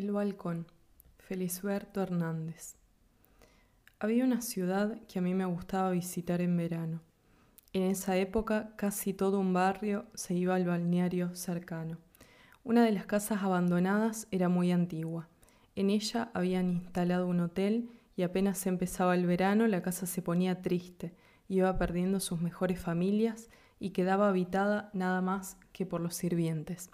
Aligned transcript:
El 0.00 0.12
balcón. 0.12 0.66
Felisberto 1.18 2.00
Hernández. 2.00 2.76
Había 3.98 4.24
una 4.24 4.40
ciudad 4.40 4.98
que 5.06 5.18
a 5.18 5.22
mí 5.22 5.34
me 5.34 5.44
gustaba 5.44 5.90
visitar 5.90 6.40
en 6.40 6.56
verano. 6.56 7.02
En 7.74 7.82
esa 7.82 8.16
época 8.16 8.72
casi 8.76 9.12
todo 9.12 9.38
un 9.38 9.52
barrio 9.52 10.06
se 10.14 10.32
iba 10.32 10.54
al 10.54 10.64
balneario 10.64 11.36
cercano. 11.36 11.98
Una 12.64 12.82
de 12.82 12.92
las 12.92 13.04
casas 13.04 13.42
abandonadas 13.42 14.26
era 14.30 14.48
muy 14.48 14.72
antigua. 14.72 15.28
En 15.76 15.90
ella 15.90 16.30
habían 16.32 16.70
instalado 16.70 17.26
un 17.26 17.40
hotel 17.40 17.90
y 18.16 18.22
apenas 18.22 18.66
empezaba 18.66 19.14
el 19.14 19.26
verano 19.26 19.66
la 19.66 19.82
casa 19.82 20.06
se 20.06 20.22
ponía 20.22 20.62
triste, 20.62 21.14
iba 21.46 21.76
perdiendo 21.76 22.20
sus 22.20 22.40
mejores 22.40 22.80
familias 22.80 23.50
y 23.78 23.90
quedaba 23.90 24.30
habitada 24.30 24.88
nada 24.94 25.20
más 25.20 25.58
que 25.74 25.84
por 25.84 26.00
los 26.00 26.14
sirvientes. 26.14 26.88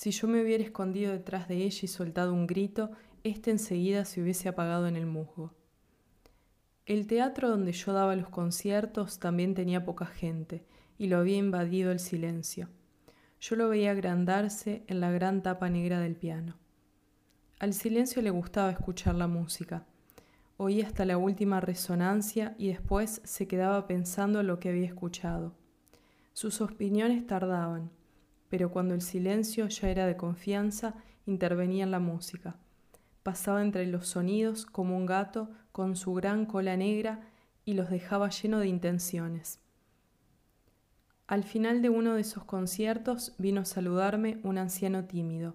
Si 0.00 0.12
yo 0.12 0.28
me 0.28 0.40
hubiera 0.40 0.64
escondido 0.64 1.12
detrás 1.12 1.46
de 1.46 1.56
ella 1.56 1.80
y 1.82 1.86
soltado 1.86 2.32
un 2.32 2.46
grito, 2.46 2.90
éste 3.22 3.50
enseguida 3.50 4.06
se 4.06 4.22
hubiese 4.22 4.48
apagado 4.48 4.86
en 4.88 4.96
el 4.96 5.04
musgo. 5.04 5.52
El 6.86 7.06
teatro 7.06 7.50
donde 7.50 7.72
yo 7.72 7.92
daba 7.92 8.16
los 8.16 8.30
conciertos 8.30 9.18
también 9.18 9.54
tenía 9.54 9.84
poca 9.84 10.06
gente, 10.06 10.64
y 10.96 11.08
lo 11.08 11.18
había 11.18 11.36
invadido 11.36 11.92
el 11.92 12.00
silencio. 12.00 12.70
Yo 13.42 13.56
lo 13.56 13.68
veía 13.68 13.90
agrandarse 13.90 14.84
en 14.86 15.00
la 15.00 15.10
gran 15.10 15.42
tapa 15.42 15.68
negra 15.68 16.00
del 16.00 16.16
piano. 16.16 16.56
Al 17.58 17.74
silencio 17.74 18.22
le 18.22 18.30
gustaba 18.30 18.70
escuchar 18.70 19.16
la 19.16 19.26
música. 19.26 19.84
Oía 20.56 20.86
hasta 20.86 21.04
la 21.04 21.18
última 21.18 21.60
resonancia 21.60 22.54
y 22.56 22.68
después 22.68 23.20
se 23.24 23.46
quedaba 23.46 23.86
pensando 23.86 24.42
lo 24.42 24.60
que 24.60 24.70
había 24.70 24.86
escuchado. 24.86 25.52
Sus 26.32 26.62
opiniones 26.62 27.26
tardaban, 27.26 27.90
pero 28.50 28.70
cuando 28.70 28.94
el 28.94 29.00
silencio 29.00 29.66
ya 29.68 29.88
era 29.88 30.06
de 30.06 30.16
confianza, 30.16 30.96
intervenía 31.24 31.84
en 31.84 31.92
la 31.92 32.00
música. 32.00 32.56
Pasaba 33.22 33.62
entre 33.62 33.86
los 33.86 34.08
sonidos 34.08 34.66
como 34.66 34.96
un 34.96 35.06
gato 35.06 35.48
con 35.72 35.96
su 35.96 36.12
gran 36.12 36.44
cola 36.44 36.76
negra 36.76 37.20
y 37.64 37.74
los 37.74 37.88
dejaba 37.88 38.28
lleno 38.28 38.58
de 38.58 38.66
intenciones. 38.66 39.60
Al 41.28 41.44
final 41.44 41.80
de 41.80 41.90
uno 41.90 42.14
de 42.14 42.22
esos 42.22 42.44
conciertos 42.44 43.34
vino 43.38 43.60
a 43.60 43.64
saludarme 43.64 44.40
un 44.42 44.58
anciano 44.58 45.04
tímido. 45.04 45.54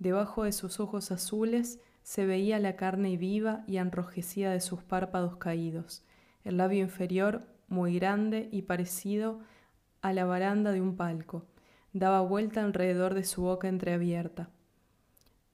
Debajo 0.00 0.42
de 0.42 0.52
sus 0.52 0.80
ojos 0.80 1.12
azules 1.12 1.80
se 2.02 2.26
veía 2.26 2.58
la 2.58 2.74
carne 2.74 3.16
viva 3.16 3.62
y 3.68 3.76
enrojecida 3.76 4.50
de 4.50 4.60
sus 4.60 4.82
párpados 4.82 5.36
caídos, 5.36 6.02
el 6.42 6.56
labio 6.56 6.82
inferior 6.82 7.46
muy 7.68 7.98
grande 7.98 8.48
y 8.50 8.62
parecido 8.62 9.40
a 10.02 10.12
la 10.12 10.24
baranda 10.24 10.72
de 10.72 10.80
un 10.80 10.96
palco, 10.96 11.46
daba 11.92 12.20
vuelta 12.20 12.62
alrededor 12.64 13.14
de 13.14 13.24
su 13.24 13.42
boca 13.42 13.68
entreabierta. 13.68 14.50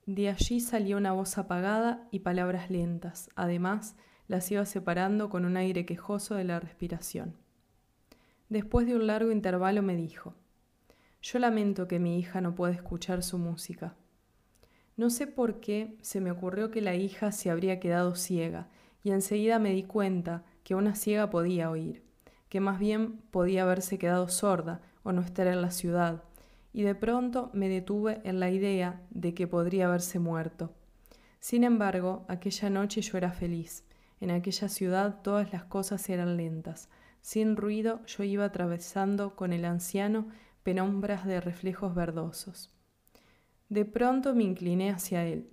De 0.07 0.29
allí 0.29 0.61
salía 0.61 0.97
una 0.97 1.13
voz 1.13 1.39
apagada 1.39 2.09
y 2.11 2.21
palabras 2.21 2.71
lentas, 2.71 3.31
además 3.37 3.97
las 4.27 4.51
iba 4.51 4.65
separando 4.67 5.29
con 5.29 5.45
un 5.45 5.57
aire 5.57 5.87
quejoso 5.87 6.35
de 6.35 6.45
la 6.45 6.59
respiración. 6.59 7.37
Después 8.49 8.87
de 8.87 8.97
un 8.97 9.07
largo 9.07 9.31
intervalo 9.31 9.83
me 9.83 9.95
dijo, 9.95 10.35
Yo 11.23 11.39
lamento 11.39 11.87
que 11.87 11.99
mi 11.99 12.19
hija 12.19 12.41
no 12.41 12.55
pueda 12.55 12.73
escuchar 12.73 13.23
su 13.23 13.39
música. 13.39 13.95
No 14.97 15.09
sé 15.09 15.27
por 15.27 15.61
qué 15.61 15.97
se 16.03 16.21
me 16.21 16.31
ocurrió 16.31 16.71
que 16.71 16.81
la 16.81 16.95
hija 16.95 17.33
se 17.33 17.51
habría 17.51 17.81
quedado 17.81 18.15
ciega, 18.15 18.69
y 19.05 19.11
enseguida 19.11 19.59
me 19.59 19.71
di 19.71 19.85
cuenta 19.85 20.45
que 20.65 20.75
una 20.75 20.95
ciega 20.95 21.31
podía 21.31 21.71
oír, 21.71 22.03
que 22.49 22.61
más 22.61 22.79
bien 22.79 23.19
podía 23.31 23.63
haberse 23.63 23.99
quedado 23.99 24.29
sorda 24.29 24.83
o 25.03 25.13
no 25.13 25.21
estar 25.21 25.47
en 25.47 25.63
la 25.63 25.71
ciudad, 25.71 26.23
y 26.73 26.83
de 26.83 26.95
pronto 26.95 27.51
me 27.53 27.69
detuve 27.69 28.21
en 28.25 28.41
la 28.41 28.51
idea 28.51 29.03
de 29.11 29.35
que 29.35 29.47
podría 29.47 29.87
haberse 29.87 30.19
muerto. 30.19 30.73
Sin 31.39 31.65
embargo, 31.65 32.25
aquella 32.29 32.71
noche 32.71 33.03
yo 33.03 33.19
era 33.19 33.33
feliz. 33.33 33.85
En 34.21 34.31
aquella 34.31 34.69
ciudad 34.69 35.21
todas 35.23 35.53
las 35.53 35.65
cosas 35.65 36.09
eran 36.09 36.37
lentas. 36.37 36.89
Sin 37.21 37.57
ruido 37.57 38.01
yo 38.07 38.23
iba 38.23 38.45
atravesando 38.45 39.35
con 39.35 39.53
el 39.53 39.65
anciano 39.65 40.29
penumbras 40.63 41.27
de 41.27 41.41
reflejos 41.41 41.95
verdosos. 41.95 42.71
De 43.69 43.85
pronto 43.85 44.35
me 44.35 44.45
incliné 44.45 44.91
hacia 44.91 45.27
él, 45.27 45.51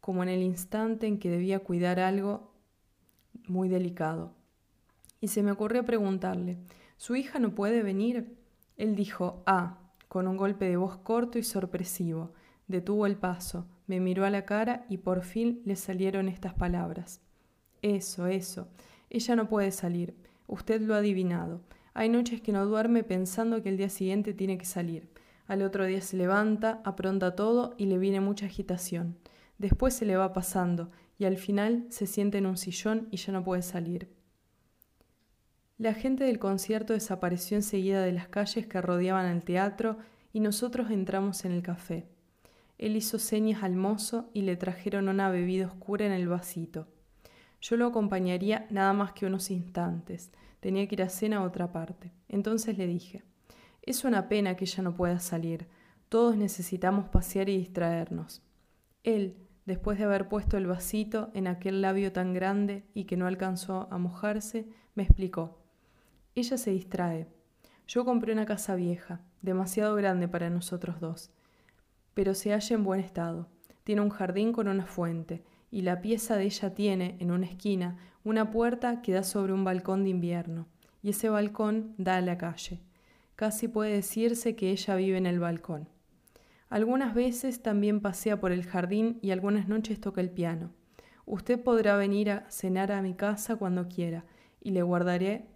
como 0.00 0.22
en 0.22 0.28
el 0.28 0.42
instante 0.42 1.06
en 1.06 1.18
que 1.18 1.30
debía 1.30 1.58
cuidar 1.58 1.98
algo 1.98 2.52
muy 3.48 3.68
delicado. 3.68 4.34
Y 5.20 5.28
se 5.28 5.42
me 5.42 5.50
ocurrió 5.50 5.84
preguntarle, 5.84 6.58
¿su 6.96 7.16
hija 7.16 7.38
no 7.38 7.54
puede 7.54 7.82
venir? 7.82 8.39
Él 8.80 8.96
dijo, 8.96 9.42
ah, 9.44 9.76
con 10.08 10.26
un 10.26 10.38
golpe 10.38 10.64
de 10.64 10.78
voz 10.78 10.96
corto 10.96 11.38
y 11.38 11.42
sorpresivo. 11.42 12.32
Detuvo 12.66 13.04
el 13.04 13.14
paso, 13.14 13.66
me 13.86 14.00
miró 14.00 14.24
a 14.24 14.30
la 14.30 14.46
cara 14.46 14.86
y 14.88 14.96
por 14.96 15.22
fin 15.22 15.60
le 15.66 15.76
salieron 15.76 16.28
estas 16.28 16.54
palabras. 16.54 17.20
Eso, 17.82 18.26
eso. 18.26 18.68
Ella 19.10 19.36
no 19.36 19.50
puede 19.50 19.70
salir. 19.70 20.16
Usted 20.46 20.80
lo 20.80 20.94
ha 20.94 20.98
adivinado. 20.98 21.60
Hay 21.92 22.08
noches 22.08 22.40
que 22.40 22.52
no 22.52 22.64
duerme 22.64 23.04
pensando 23.04 23.62
que 23.62 23.68
el 23.68 23.76
día 23.76 23.90
siguiente 23.90 24.32
tiene 24.32 24.56
que 24.56 24.64
salir. 24.64 25.10
Al 25.46 25.60
otro 25.60 25.84
día 25.84 26.00
se 26.00 26.16
levanta, 26.16 26.80
apronta 26.82 27.36
todo 27.36 27.74
y 27.76 27.84
le 27.84 27.98
viene 27.98 28.20
mucha 28.20 28.46
agitación. 28.46 29.18
Después 29.58 29.92
se 29.92 30.06
le 30.06 30.16
va 30.16 30.32
pasando 30.32 30.90
y 31.18 31.26
al 31.26 31.36
final 31.36 31.84
se 31.90 32.06
siente 32.06 32.38
en 32.38 32.46
un 32.46 32.56
sillón 32.56 33.08
y 33.10 33.18
ya 33.18 33.30
no 33.34 33.44
puede 33.44 33.60
salir. 33.60 34.08
La 35.80 35.94
gente 35.94 36.24
del 36.24 36.38
concierto 36.38 36.92
desapareció 36.92 37.56
enseguida 37.56 38.02
de 38.02 38.12
las 38.12 38.28
calles 38.28 38.66
que 38.66 38.82
rodeaban 38.82 39.24
el 39.24 39.42
teatro 39.42 39.96
y 40.30 40.40
nosotros 40.40 40.90
entramos 40.90 41.46
en 41.46 41.52
el 41.52 41.62
café. 41.62 42.06
Él 42.76 42.96
hizo 42.96 43.18
señas 43.18 43.62
al 43.62 43.76
mozo 43.76 44.28
y 44.34 44.42
le 44.42 44.56
trajeron 44.56 45.08
una 45.08 45.30
bebida 45.30 45.68
oscura 45.68 46.04
en 46.04 46.12
el 46.12 46.28
vasito. 46.28 46.86
Yo 47.62 47.78
lo 47.78 47.86
acompañaría 47.86 48.66
nada 48.68 48.92
más 48.92 49.14
que 49.14 49.24
unos 49.24 49.50
instantes. 49.50 50.30
Tenía 50.60 50.86
que 50.86 50.96
ir 50.96 51.02
a 51.02 51.08
cena 51.08 51.38
a 51.38 51.44
otra 51.44 51.72
parte. 51.72 52.12
Entonces 52.28 52.76
le 52.76 52.86
dije, 52.86 53.22
es 53.80 54.04
una 54.04 54.28
pena 54.28 54.56
que 54.56 54.66
ella 54.66 54.82
no 54.82 54.94
pueda 54.94 55.18
salir. 55.18 55.66
Todos 56.10 56.36
necesitamos 56.36 57.08
pasear 57.08 57.48
y 57.48 57.56
distraernos. 57.56 58.42
Él, 59.02 59.34
después 59.64 59.96
de 59.96 60.04
haber 60.04 60.28
puesto 60.28 60.58
el 60.58 60.66
vasito 60.66 61.30
en 61.32 61.46
aquel 61.46 61.80
labio 61.80 62.12
tan 62.12 62.34
grande 62.34 62.84
y 62.92 63.04
que 63.04 63.16
no 63.16 63.26
alcanzó 63.26 63.88
a 63.90 63.96
mojarse, 63.96 64.68
me 64.94 65.04
explicó. 65.04 65.59
Ella 66.34 66.56
se 66.56 66.70
distrae. 66.70 67.26
Yo 67.88 68.04
compré 68.04 68.32
una 68.32 68.46
casa 68.46 68.76
vieja, 68.76 69.20
demasiado 69.42 69.96
grande 69.96 70.28
para 70.28 70.48
nosotros 70.48 71.00
dos, 71.00 71.30
pero 72.14 72.34
se 72.34 72.52
halla 72.52 72.76
en 72.76 72.84
buen 72.84 73.00
estado. 73.00 73.48
Tiene 73.82 74.02
un 74.02 74.10
jardín 74.10 74.52
con 74.52 74.68
una 74.68 74.86
fuente, 74.86 75.42
y 75.72 75.82
la 75.82 76.00
pieza 76.00 76.36
de 76.36 76.44
ella 76.44 76.72
tiene, 76.74 77.16
en 77.18 77.32
una 77.32 77.46
esquina, 77.46 77.98
una 78.22 78.50
puerta 78.50 79.02
que 79.02 79.12
da 79.12 79.24
sobre 79.24 79.52
un 79.52 79.64
balcón 79.64 80.04
de 80.04 80.10
invierno, 80.10 80.66
y 81.02 81.10
ese 81.10 81.28
balcón 81.28 81.94
da 81.98 82.18
a 82.18 82.20
la 82.20 82.38
calle. 82.38 82.80
Casi 83.34 83.66
puede 83.66 83.94
decirse 83.94 84.54
que 84.54 84.70
ella 84.70 84.94
vive 84.94 85.18
en 85.18 85.26
el 85.26 85.40
balcón. 85.40 85.88
Algunas 86.68 87.14
veces 87.14 87.62
también 87.62 88.00
pasea 88.00 88.38
por 88.38 88.52
el 88.52 88.64
jardín 88.64 89.18
y 89.22 89.32
algunas 89.32 89.66
noches 89.66 90.00
toca 90.00 90.20
el 90.20 90.30
piano. 90.30 90.70
Usted 91.26 91.60
podrá 91.60 91.96
venir 91.96 92.30
a 92.30 92.50
cenar 92.50 92.92
a 92.92 93.02
mi 93.02 93.14
casa 93.14 93.56
cuando 93.56 93.88
quiera, 93.88 94.24
y 94.60 94.70
le 94.70 94.82
guardaré 94.82 95.48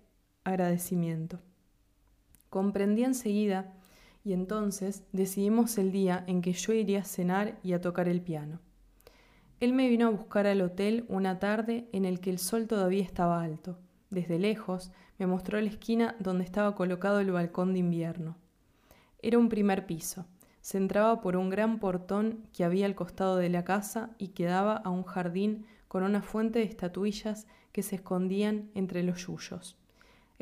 agradecimiento. 0.44 1.40
Comprendí 2.50 3.02
enseguida 3.04 3.74
y 4.24 4.32
entonces 4.32 5.04
decidimos 5.12 5.76
el 5.76 5.92
día 5.92 6.24
en 6.26 6.40
que 6.40 6.52
yo 6.52 6.72
iría 6.72 7.00
a 7.00 7.04
cenar 7.04 7.58
y 7.62 7.72
a 7.72 7.80
tocar 7.80 8.08
el 8.08 8.22
piano. 8.22 8.60
Él 9.60 9.72
me 9.72 9.88
vino 9.88 10.06
a 10.06 10.10
buscar 10.10 10.46
al 10.46 10.60
hotel 10.60 11.04
una 11.08 11.38
tarde 11.38 11.88
en 11.92 12.04
el 12.04 12.20
que 12.20 12.30
el 12.30 12.38
sol 12.38 12.66
todavía 12.66 13.02
estaba 13.02 13.42
alto. 13.42 13.78
Desde 14.10 14.38
lejos 14.38 14.92
me 15.18 15.26
mostró 15.26 15.60
la 15.60 15.68
esquina 15.68 16.16
donde 16.18 16.44
estaba 16.44 16.74
colocado 16.74 17.20
el 17.20 17.32
balcón 17.32 17.72
de 17.72 17.80
invierno. 17.80 18.36
Era 19.22 19.38
un 19.38 19.48
primer 19.48 19.86
piso. 19.86 20.26
Se 20.60 20.78
entraba 20.78 21.20
por 21.20 21.36
un 21.36 21.50
gran 21.50 21.78
portón 21.78 22.46
que 22.52 22.64
había 22.64 22.86
al 22.86 22.94
costado 22.94 23.36
de 23.36 23.48
la 23.48 23.64
casa 23.64 24.10
y 24.18 24.28
que 24.28 24.44
daba 24.44 24.76
a 24.76 24.90
un 24.90 25.04
jardín 25.04 25.66
con 25.88 26.02
una 26.02 26.22
fuente 26.22 26.58
de 26.60 26.64
estatuillas 26.64 27.46
que 27.72 27.82
se 27.82 27.96
escondían 27.96 28.70
entre 28.74 29.02
los 29.02 29.26
yuyos. 29.26 29.76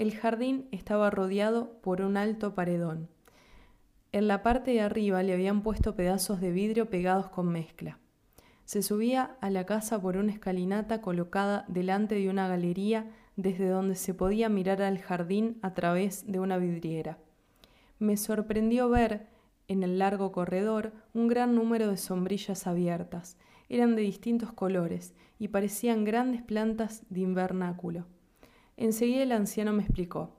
El 0.02 0.16
jardín 0.16 0.66
estaba 0.72 1.10
rodeado 1.10 1.78
por 1.80 2.02
un 2.02 2.16
alto 2.16 2.56
paredón. 2.56 3.08
En 4.10 4.26
la 4.26 4.42
parte 4.42 4.72
de 4.72 4.80
arriba 4.80 5.22
le 5.22 5.32
habían 5.32 5.62
puesto 5.62 5.94
pedazos 5.94 6.40
de 6.40 6.50
vidrio 6.50 6.90
pegados 6.90 7.28
con 7.28 7.46
mezcla. 7.46 8.00
Se 8.64 8.82
subía 8.82 9.36
a 9.40 9.48
la 9.48 9.64
casa 9.64 10.02
por 10.02 10.16
una 10.16 10.32
escalinata 10.32 11.00
colocada 11.00 11.64
delante 11.68 12.16
de 12.16 12.28
una 12.28 12.48
galería 12.48 13.12
desde 13.36 13.68
donde 13.68 13.94
se 13.94 14.12
podía 14.12 14.48
mirar 14.48 14.82
al 14.82 14.98
jardín 14.98 15.60
a 15.62 15.72
través 15.72 16.26
de 16.26 16.40
una 16.40 16.58
vidriera. 16.58 17.18
Me 18.00 18.16
sorprendió 18.16 18.88
ver 18.88 19.28
en 19.68 19.84
el 19.84 20.00
largo 20.00 20.32
corredor 20.32 20.92
un 21.14 21.28
gran 21.28 21.54
número 21.54 21.86
de 21.86 21.96
sombrillas 21.96 22.66
abiertas. 22.66 23.36
Eran 23.68 23.94
de 23.94 24.02
distintos 24.02 24.52
colores 24.52 25.14
y 25.38 25.46
parecían 25.46 26.02
grandes 26.02 26.42
plantas 26.42 27.04
de 27.08 27.20
invernáculo. 27.20 28.06
Enseguida 28.82 29.22
el 29.22 29.30
anciano 29.30 29.72
me 29.72 29.84
explicó. 29.84 30.34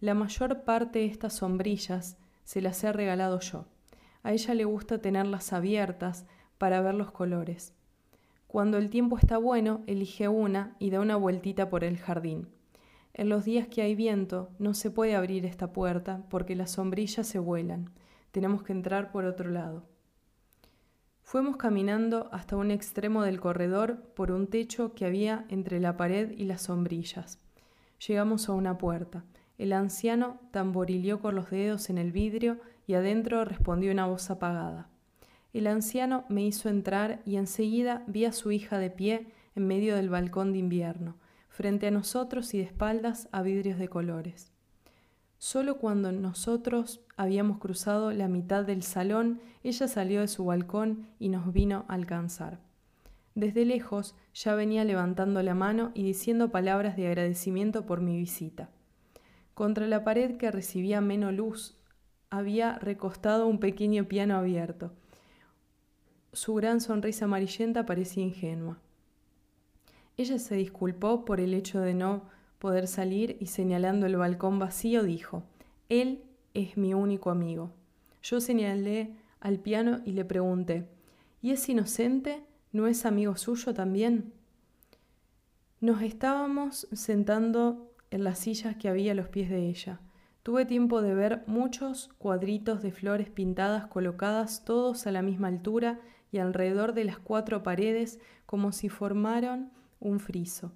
La 0.00 0.14
mayor 0.14 0.62
parte 0.62 1.00
de 1.00 1.04
estas 1.04 1.34
sombrillas 1.34 2.16
se 2.42 2.62
las 2.62 2.82
he 2.84 2.90
regalado 2.90 3.38
yo. 3.40 3.66
A 4.22 4.32
ella 4.32 4.54
le 4.54 4.64
gusta 4.64 5.02
tenerlas 5.02 5.52
abiertas 5.52 6.24
para 6.56 6.80
ver 6.80 6.94
los 6.94 7.10
colores. 7.10 7.74
Cuando 8.46 8.78
el 8.78 8.88
tiempo 8.88 9.18
está 9.18 9.36
bueno, 9.36 9.82
elige 9.86 10.26
una 10.26 10.74
y 10.78 10.88
da 10.88 11.00
una 11.00 11.16
vueltita 11.16 11.68
por 11.68 11.84
el 11.84 11.98
jardín. 11.98 12.48
En 13.12 13.28
los 13.28 13.44
días 13.44 13.68
que 13.68 13.82
hay 13.82 13.94
viento, 13.94 14.48
no 14.58 14.72
se 14.72 14.90
puede 14.90 15.14
abrir 15.14 15.44
esta 15.44 15.74
puerta 15.74 16.24
porque 16.30 16.56
las 16.56 16.70
sombrillas 16.70 17.26
se 17.26 17.40
vuelan. 17.40 17.90
Tenemos 18.30 18.62
que 18.62 18.72
entrar 18.72 19.12
por 19.12 19.26
otro 19.26 19.50
lado. 19.50 19.84
Fuimos 21.20 21.58
caminando 21.58 22.30
hasta 22.32 22.56
un 22.56 22.70
extremo 22.70 23.22
del 23.22 23.38
corredor 23.38 23.98
por 24.14 24.32
un 24.32 24.46
techo 24.46 24.94
que 24.94 25.04
había 25.04 25.44
entre 25.50 25.78
la 25.78 25.98
pared 25.98 26.30
y 26.30 26.46
las 26.46 26.62
sombrillas. 26.62 27.41
Llegamos 28.06 28.48
a 28.48 28.52
una 28.52 28.78
puerta. 28.78 29.24
El 29.58 29.72
anciano 29.72 30.40
tamborileó 30.50 31.20
con 31.20 31.36
los 31.36 31.50
dedos 31.50 31.88
en 31.88 31.98
el 31.98 32.10
vidrio 32.10 32.58
y 32.86 32.94
adentro 32.94 33.44
respondió 33.44 33.92
una 33.92 34.06
voz 34.06 34.28
apagada. 34.30 34.88
El 35.52 35.66
anciano 35.66 36.24
me 36.28 36.42
hizo 36.44 36.68
entrar 36.68 37.20
y 37.24 37.36
enseguida 37.36 38.02
vi 38.08 38.24
a 38.24 38.32
su 38.32 38.50
hija 38.50 38.78
de 38.78 38.90
pie 38.90 39.26
en 39.54 39.66
medio 39.66 39.94
del 39.94 40.08
balcón 40.08 40.52
de 40.52 40.58
invierno, 40.58 41.16
frente 41.48 41.86
a 41.86 41.90
nosotros 41.90 42.54
y 42.54 42.58
de 42.58 42.64
espaldas 42.64 43.28
a 43.30 43.42
vidrios 43.42 43.78
de 43.78 43.88
colores. 43.88 44.50
Solo 45.38 45.78
cuando 45.78 46.10
nosotros 46.10 47.02
habíamos 47.16 47.58
cruzado 47.58 48.12
la 48.12 48.28
mitad 48.28 48.64
del 48.64 48.82
salón, 48.82 49.40
ella 49.62 49.86
salió 49.86 50.22
de 50.22 50.28
su 50.28 50.44
balcón 50.44 51.06
y 51.18 51.28
nos 51.28 51.52
vino 51.52 51.84
a 51.88 51.94
alcanzar. 51.94 52.58
Desde 53.34 53.64
lejos 53.64 54.14
ya 54.34 54.54
venía 54.54 54.84
levantando 54.84 55.42
la 55.42 55.54
mano 55.54 55.90
y 55.94 56.02
diciendo 56.02 56.50
palabras 56.50 56.96
de 56.96 57.06
agradecimiento 57.06 57.86
por 57.86 58.00
mi 58.00 58.16
visita. 58.16 58.68
Contra 59.54 59.86
la 59.86 60.04
pared 60.04 60.36
que 60.36 60.50
recibía 60.50 61.00
menos 61.00 61.32
luz 61.32 61.76
había 62.30 62.78
recostado 62.78 63.46
un 63.46 63.58
pequeño 63.58 64.04
piano 64.04 64.36
abierto. 64.36 64.92
Su 66.32 66.54
gran 66.54 66.80
sonrisa 66.80 67.26
amarillenta 67.26 67.84
parecía 67.84 68.24
ingenua. 68.24 68.78
Ella 70.16 70.38
se 70.38 70.54
disculpó 70.54 71.24
por 71.24 71.40
el 71.40 71.52
hecho 71.52 71.80
de 71.80 71.94
no 71.94 72.24
poder 72.58 72.86
salir 72.86 73.36
y 73.40 73.46
señalando 73.46 74.06
el 74.06 74.16
balcón 74.16 74.58
vacío 74.58 75.02
dijo, 75.02 75.42
Él 75.88 76.22
es 76.54 76.76
mi 76.76 76.94
único 76.94 77.30
amigo. 77.30 77.72
Yo 78.22 78.40
señalé 78.40 79.14
al 79.40 79.58
piano 79.58 80.00
y 80.04 80.12
le 80.12 80.24
pregunté, 80.24 80.86
¿y 81.40 81.50
es 81.50 81.68
inocente? 81.68 82.42
¿No 82.72 82.86
es 82.86 83.04
amigo 83.04 83.36
suyo 83.36 83.74
también? 83.74 84.32
Nos 85.80 86.00
estábamos 86.00 86.88
sentando 86.92 87.92
en 88.10 88.24
las 88.24 88.38
sillas 88.38 88.76
que 88.76 88.88
había 88.88 89.12
a 89.12 89.14
los 89.14 89.28
pies 89.28 89.50
de 89.50 89.68
ella. 89.68 90.00
Tuve 90.42 90.64
tiempo 90.64 91.02
de 91.02 91.14
ver 91.14 91.44
muchos 91.46 92.08
cuadritos 92.16 92.82
de 92.82 92.90
flores 92.90 93.28
pintadas 93.28 93.88
colocadas 93.88 94.64
todos 94.64 95.06
a 95.06 95.12
la 95.12 95.20
misma 95.20 95.48
altura 95.48 96.00
y 96.30 96.38
alrededor 96.38 96.94
de 96.94 97.04
las 97.04 97.18
cuatro 97.18 97.62
paredes 97.62 98.20
como 98.46 98.72
si 98.72 98.88
formaran 98.88 99.70
un 100.00 100.18
friso. 100.18 100.72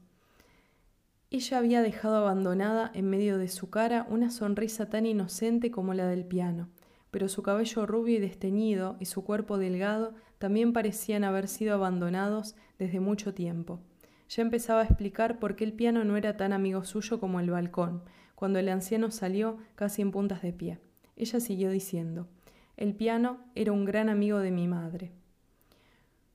Ella 1.30 1.56
había 1.56 1.80
dejado 1.80 2.16
abandonada 2.16 2.90
en 2.92 3.08
medio 3.08 3.38
de 3.38 3.48
su 3.48 3.70
cara 3.70 4.06
una 4.10 4.30
sonrisa 4.30 4.90
tan 4.90 5.06
inocente 5.06 5.70
como 5.70 5.94
la 5.94 6.06
del 6.06 6.26
piano, 6.26 6.68
pero 7.10 7.30
su 7.30 7.42
cabello 7.42 7.86
rubio 7.86 8.16
y 8.16 8.20
desteñido 8.20 8.96
y 9.00 9.06
su 9.06 9.24
cuerpo 9.24 9.56
delgado 9.56 10.14
también 10.38 10.72
parecían 10.72 11.24
haber 11.24 11.48
sido 11.48 11.74
abandonados 11.74 12.56
desde 12.78 13.00
mucho 13.00 13.34
tiempo. 13.34 13.80
Ya 14.28 14.42
empezaba 14.42 14.80
a 14.80 14.84
explicar 14.84 15.38
por 15.38 15.56
qué 15.56 15.64
el 15.64 15.72
piano 15.72 16.04
no 16.04 16.16
era 16.16 16.36
tan 16.36 16.52
amigo 16.52 16.84
suyo 16.84 17.20
como 17.20 17.40
el 17.40 17.50
balcón, 17.50 18.02
cuando 18.34 18.58
el 18.58 18.68
anciano 18.68 19.10
salió 19.10 19.58
casi 19.74 20.02
en 20.02 20.10
puntas 20.10 20.42
de 20.42 20.52
pie. 20.52 20.78
Ella 21.16 21.40
siguió 21.40 21.70
diciendo, 21.70 22.28
el 22.76 22.94
piano 22.94 23.38
era 23.54 23.72
un 23.72 23.84
gran 23.84 24.08
amigo 24.08 24.38
de 24.40 24.50
mi 24.50 24.68
madre. 24.68 25.12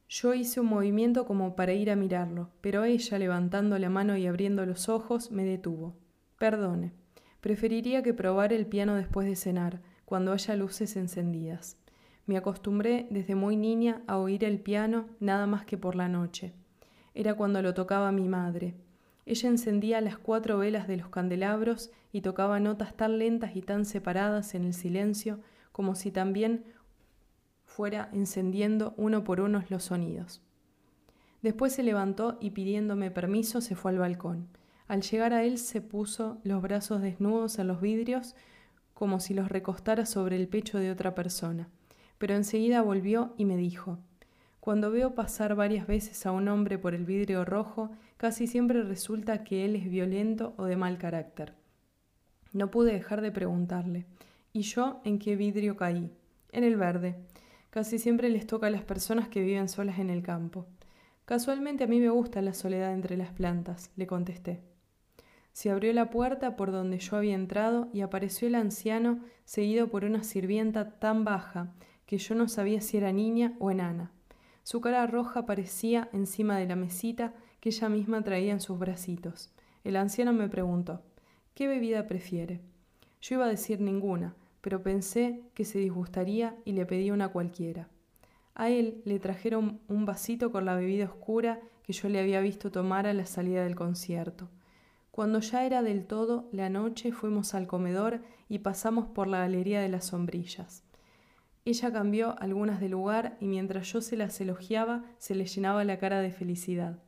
Yo 0.10 0.34
hice 0.34 0.60
un 0.60 0.68
movimiento 0.68 1.26
como 1.26 1.56
para 1.56 1.74
ir 1.74 1.92
a 1.92 1.96
mirarlo, 1.96 2.50
pero 2.62 2.84
ella, 2.84 3.20
levantando 3.20 3.78
la 3.78 3.90
mano 3.90 4.18
y 4.18 4.26
abriendo 4.26 4.66
los 4.66 4.90
ojos, 4.90 5.32
me 5.32 5.46
detuvo. 5.46 5.96
Perdone. 6.38 6.92
Preferiría 7.40 8.04
que 8.04 8.14
probara 8.14 8.56
el 8.56 8.66
piano 8.66 8.96
después 8.96 9.28
de 9.28 9.36
cenar, 9.36 9.82
cuando 10.04 10.34
haya 10.34 10.56
luces 10.56 10.98
encendidas. 10.98 11.78
Me 12.32 12.38
acostumbré 12.38 13.08
desde 13.10 13.36
muy 13.36 13.58
niña 13.58 14.04
a 14.08 14.18
oír 14.18 14.46
el 14.46 14.58
piano 14.58 15.10
nada 15.20 15.48
más 15.48 15.66
que 15.66 15.78
por 15.78 15.98
la 15.98 16.08
noche. 16.08 16.54
Era 17.14 17.34
cuando 17.34 17.62
lo 17.62 17.74
tocaba 17.74 18.14
mi 18.14 18.30
madre. 18.30 18.74
Ella 19.26 19.50
encendía 19.50 20.00
las 20.00 20.18
cuatro 20.18 20.58
velas 20.58 20.88
de 20.88 20.96
los 20.96 21.10
candelabros 21.10 21.92
y 22.14 22.22
tocaba 22.22 22.62
notas 22.62 22.96
tan 22.96 23.20
lentas 23.20 23.58
y 23.58 23.62
tan 23.62 23.84
separadas 23.84 24.56
en 24.56 24.64
el 24.64 24.74
silencio 24.74 25.42
como 25.74 25.94
si 25.94 26.10
también 26.10 26.64
fuera 27.66 28.08
encendiendo 28.14 28.94
uno 28.96 29.26
por 29.26 29.42
uno 29.42 29.66
los 29.68 29.84
sonidos. 29.84 30.42
Después 31.42 31.74
se 31.74 31.84
levantó 31.84 32.38
y 32.40 32.52
pidiéndome 32.52 33.12
permiso 33.12 33.60
se 33.60 33.76
fue 33.76 33.92
al 33.92 33.98
balcón. 33.98 34.48
Al 34.88 35.02
llegar 35.02 35.34
a 35.34 35.44
él 35.44 35.58
se 35.58 35.82
puso 35.82 36.40
los 36.46 36.62
brazos 36.62 37.02
desnudos 37.02 37.60
en 37.60 37.68
los 37.68 37.82
vidrios 37.82 38.38
como 38.94 39.20
si 39.20 39.34
los 39.34 39.50
recostara 39.50 40.06
sobre 40.06 40.38
el 40.38 40.48
pecho 40.48 40.78
de 40.78 40.92
otra 40.92 41.14
persona. 41.14 41.68
Pero 42.22 42.36
enseguida 42.36 42.84
volvió 42.84 43.34
y 43.36 43.46
me 43.46 43.58
dijo, 43.58 43.98
Cuando 44.60 44.92
veo 44.92 45.16
pasar 45.16 45.56
varias 45.56 45.88
veces 45.88 46.24
a 46.28 46.32
un 46.32 46.50
hombre 46.50 46.78
por 46.78 46.94
el 46.94 47.04
vidrio 47.04 47.46
rojo, 47.46 47.90
casi 48.18 48.46
siempre 48.46 48.84
resulta 48.84 49.44
que 49.44 49.66
él 49.66 49.76
es 49.76 49.90
violento 49.90 50.54
o 50.58 50.66
de 50.66 50.76
mal 50.76 51.00
carácter. 51.00 51.56
No 52.54 52.70
pude 52.70 52.94
dejar 52.94 53.22
de 53.22 53.32
preguntarle, 53.32 54.06
¿y 54.54 54.62
yo 54.62 55.02
en 55.04 55.18
qué 55.18 55.36
vidrio 55.36 55.78
caí? 55.78 56.12
En 56.52 56.64
el 56.64 56.78
verde. 56.78 57.16
Casi 57.72 57.98
siempre 57.98 58.30
les 58.30 58.46
toca 58.46 58.68
a 58.68 58.70
las 58.70 58.84
personas 58.84 59.28
que 59.28 59.42
viven 59.42 59.68
solas 59.68 59.98
en 59.98 60.12
el 60.12 60.22
campo. 60.22 60.68
Casualmente 61.26 61.86
a 61.86 61.88
mí 61.88 62.00
me 62.00 62.10
gusta 62.10 62.44
la 62.44 62.54
soledad 62.54 62.94
entre 62.94 63.18
las 63.18 63.32
plantas, 63.32 63.90
le 63.96 64.06
contesté. 64.06 64.62
Se 65.54 65.72
abrió 65.72 65.92
la 65.92 66.12
puerta 66.12 66.56
por 66.56 66.72
donde 66.72 67.00
yo 67.00 67.18
había 67.18 67.34
entrado 67.34 67.90
y 67.94 68.02
apareció 68.02 68.48
el 68.48 68.54
anciano 68.54 69.22
seguido 69.44 69.88
por 69.88 70.06
una 70.06 70.24
sirvienta 70.24 71.00
tan 71.00 71.24
baja 71.24 71.74
que 72.12 72.18
yo 72.18 72.36
no 72.36 72.50
sabía 72.50 72.82
si 72.82 72.98
era 72.98 73.14
niña 73.14 73.54
o 73.60 73.72
enana. 73.72 74.12
Su 74.64 74.82
cara 74.82 75.08
roja 75.08 75.46
parecía 75.46 76.10
encima 76.12 76.58
de 76.58 76.66
la 76.66 76.76
mesita 76.76 77.34
que 77.62 77.70
ella 77.70 77.88
misma 77.88 78.22
traía 78.22 78.52
en 78.52 78.60
sus 78.60 78.78
bracitos. 78.78 79.50
El 79.86 79.96
anciano 79.96 80.34
me 80.34 80.50
preguntó 80.50 81.04
¿Qué 81.54 81.70
bebida 81.70 82.08
prefiere? 82.08 82.60
Yo 83.22 83.36
iba 83.36 83.46
a 83.46 83.48
decir 83.48 83.80
ninguna, 83.80 84.36
pero 84.60 84.84
pensé 84.84 85.42
que 85.54 85.64
se 85.64 85.80
disgustaría 85.80 86.58
y 86.66 86.74
le 86.74 86.86
pedí 86.86 87.12
una 87.12 87.30
cualquiera. 87.30 87.88
A 88.56 88.70
él 88.70 89.02
le 89.06 89.18
trajeron 89.22 89.80
un 89.88 90.06
vasito 90.06 90.52
con 90.52 90.66
la 90.66 90.76
bebida 90.76 91.06
oscura 91.06 91.62
que 91.84 91.94
yo 91.94 92.10
le 92.10 92.20
había 92.20 92.42
visto 92.42 92.72
tomar 92.72 93.08
a 93.08 93.14
la 93.14 93.26
salida 93.26 93.64
del 93.64 93.78
concierto. 93.78 94.50
Cuando 95.12 95.40
ya 95.40 95.66
era 95.66 95.82
del 95.82 96.06
todo 96.06 96.50
la 96.52 96.70
noche 96.70 97.14
fuimos 97.14 97.54
al 97.54 97.68
comedor 97.68 98.20
y 98.50 98.60
pasamos 98.60 99.08
por 99.08 99.28
la 99.28 99.38
galería 99.38 99.80
de 99.80 99.88
las 99.88 100.08
sombrillas. 100.08 100.84
Ella 101.64 101.94
cambió 101.94 102.40
algunas 102.40 102.80
de 102.80 102.90
lugar 102.90 103.38
y 103.40 103.46
mientras 103.46 103.92
yo 103.92 104.02
se 104.02 104.18
las 104.18 104.40
elogiaba 104.42 105.04
se 105.20 105.36
le 105.36 105.46
llenaba 105.46 105.84
la 105.84 106.00
cara 106.00 106.20
de 106.20 106.32
felicidad. 106.32 107.00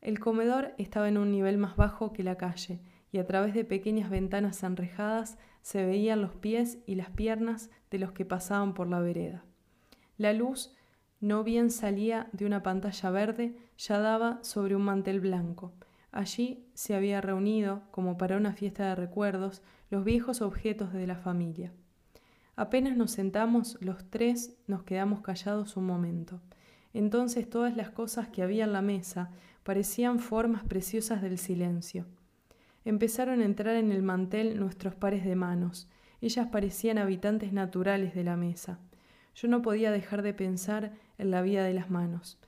El 0.00 0.18
comedor 0.18 0.74
estaba 0.78 1.08
en 1.08 1.18
un 1.18 1.30
nivel 1.30 1.58
más 1.58 1.76
bajo 1.76 2.12
que 2.12 2.24
la 2.24 2.36
calle 2.36 2.80
y 3.12 3.18
a 3.18 3.26
través 3.26 3.54
de 3.54 3.64
pequeñas 3.64 4.10
ventanas 4.10 4.62
enrejadas 4.62 5.38
se 5.62 5.84
veían 5.84 6.22
los 6.22 6.34
pies 6.34 6.78
y 6.86 6.96
las 6.96 7.10
piernas 7.10 7.70
de 7.90 7.98
los 7.98 8.12
que 8.12 8.24
pasaban 8.24 8.74
por 8.74 8.88
la 8.88 9.00
vereda. 9.00 9.44
La 10.16 10.32
luz, 10.32 10.74
no 11.20 11.44
bien 11.44 11.70
salía 11.70 12.28
de 12.32 12.46
una 12.46 12.62
pantalla 12.62 13.10
verde, 13.10 13.56
ya 13.76 13.98
daba 13.98 14.38
sobre 14.42 14.76
un 14.76 14.82
mantel 14.82 15.20
blanco. 15.20 15.72
Allí 16.10 16.66
se 16.74 16.94
había 16.94 17.20
reunido, 17.20 17.82
como 17.90 18.16
para 18.16 18.36
una 18.36 18.52
fiesta 18.52 18.88
de 18.88 18.94
recuerdos, 18.94 19.62
los 19.90 20.04
viejos 20.04 20.42
objetos 20.42 20.92
de 20.92 21.06
la 21.06 21.16
familia. 21.16 21.72
Apenas 22.58 22.96
nos 22.96 23.12
sentamos, 23.12 23.78
los 23.80 24.10
tres 24.10 24.56
nos 24.66 24.82
quedamos 24.82 25.20
callados 25.20 25.76
un 25.76 25.86
momento. 25.86 26.40
Entonces 26.92 27.48
todas 27.48 27.76
las 27.76 27.90
cosas 27.90 28.30
que 28.30 28.42
había 28.42 28.64
en 28.64 28.72
la 28.72 28.82
mesa 28.82 29.30
parecían 29.62 30.18
formas 30.18 30.64
preciosas 30.64 31.22
del 31.22 31.38
silencio. 31.38 32.04
Empezaron 32.84 33.42
a 33.42 33.44
entrar 33.44 33.76
en 33.76 33.92
el 33.92 34.02
mantel 34.02 34.58
nuestros 34.58 34.96
pares 34.96 35.24
de 35.24 35.36
manos. 35.36 35.88
Ellas 36.20 36.48
parecían 36.48 36.98
habitantes 36.98 37.52
naturales 37.52 38.12
de 38.16 38.24
la 38.24 38.36
mesa. 38.36 38.80
Yo 39.36 39.46
no 39.46 39.62
podía 39.62 39.92
dejar 39.92 40.22
de 40.22 40.34
pensar 40.34 40.94
en 41.16 41.30
la 41.30 41.42
vida 41.42 41.62
de 41.62 41.74
las 41.74 41.90
manos. 41.90 42.40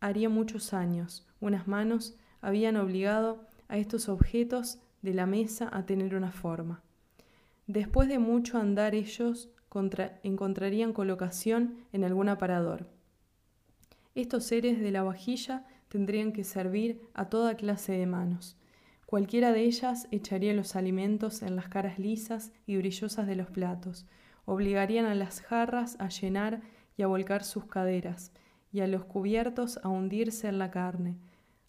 Haría 0.00 0.28
muchos 0.28 0.74
años, 0.74 1.26
unas 1.40 1.66
manos 1.66 2.14
habían 2.42 2.76
obligado 2.76 3.46
a 3.68 3.78
estos 3.78 4.10
objetos 4.10 4.80
de 5.00 5.14
la 5.14 5.24
mesa 5.24 5.70
a 5.72 5.86
tener 5.86 6.14
una 6.14 6.30
forma. 6.30 6.82
Después 7.72 8.08
de 8.08 8.18
mucho 8.18 8.58
andar 8.58 8.96
ellos 8.96 9.48
encontrarían 10.24 10.92
colocación 10.92 11.76
en 11.92 12.02
algún 12.02 12.28
aparador. 12.28 12.88
Estos 14.16 14.42
seres 14.42 14.80
de 14.80 14.90
la 14.90 15.04
vajilla 15.04 15.64
tendrían 15.86 16.32
que 16.32 16.42
servir 16.42 17.00
a 17.14 17.28
toda 17.28 17.54
clase 17.54 17.92
de 17.92 18.06
manos. 18.06 18.58
Cualquiera 19.06 19.52
de 19.52 19.62
ellas 19.62 20.08
echaría 20.10 20.52
los 20.52 20.74
alimentos 20.74 21.42
en 21.42 21.54
las 21.54 21.68
caras 21.68 22.00
lisas 22.00 22.50
y 22.66 22.76
brillosas 22.76 23.28
de 23.28 23.36
los 23.36 23.52
platos, 23.52 24.04
obligarían 24.46 25.06
a 25.06 25.14
las 25.14 25.40
jarras 25.40 25.94
a 26.00 26.08
llenar 26.08 26.62
y 26.96 27.02
a 27.02 27.06
volcar 27.06 27.44
sus 27.44 27.66
caderas, 27.66 28.32
y 28.72 28.80
a 28.80 28.88
los 28.88 29.04
cubiertos 29.04 29.78
a 29.84 29.90
hundirse 29.90 30.48
en 30.48 30.58
la 30.58 30.72
carne, 30.72 31.18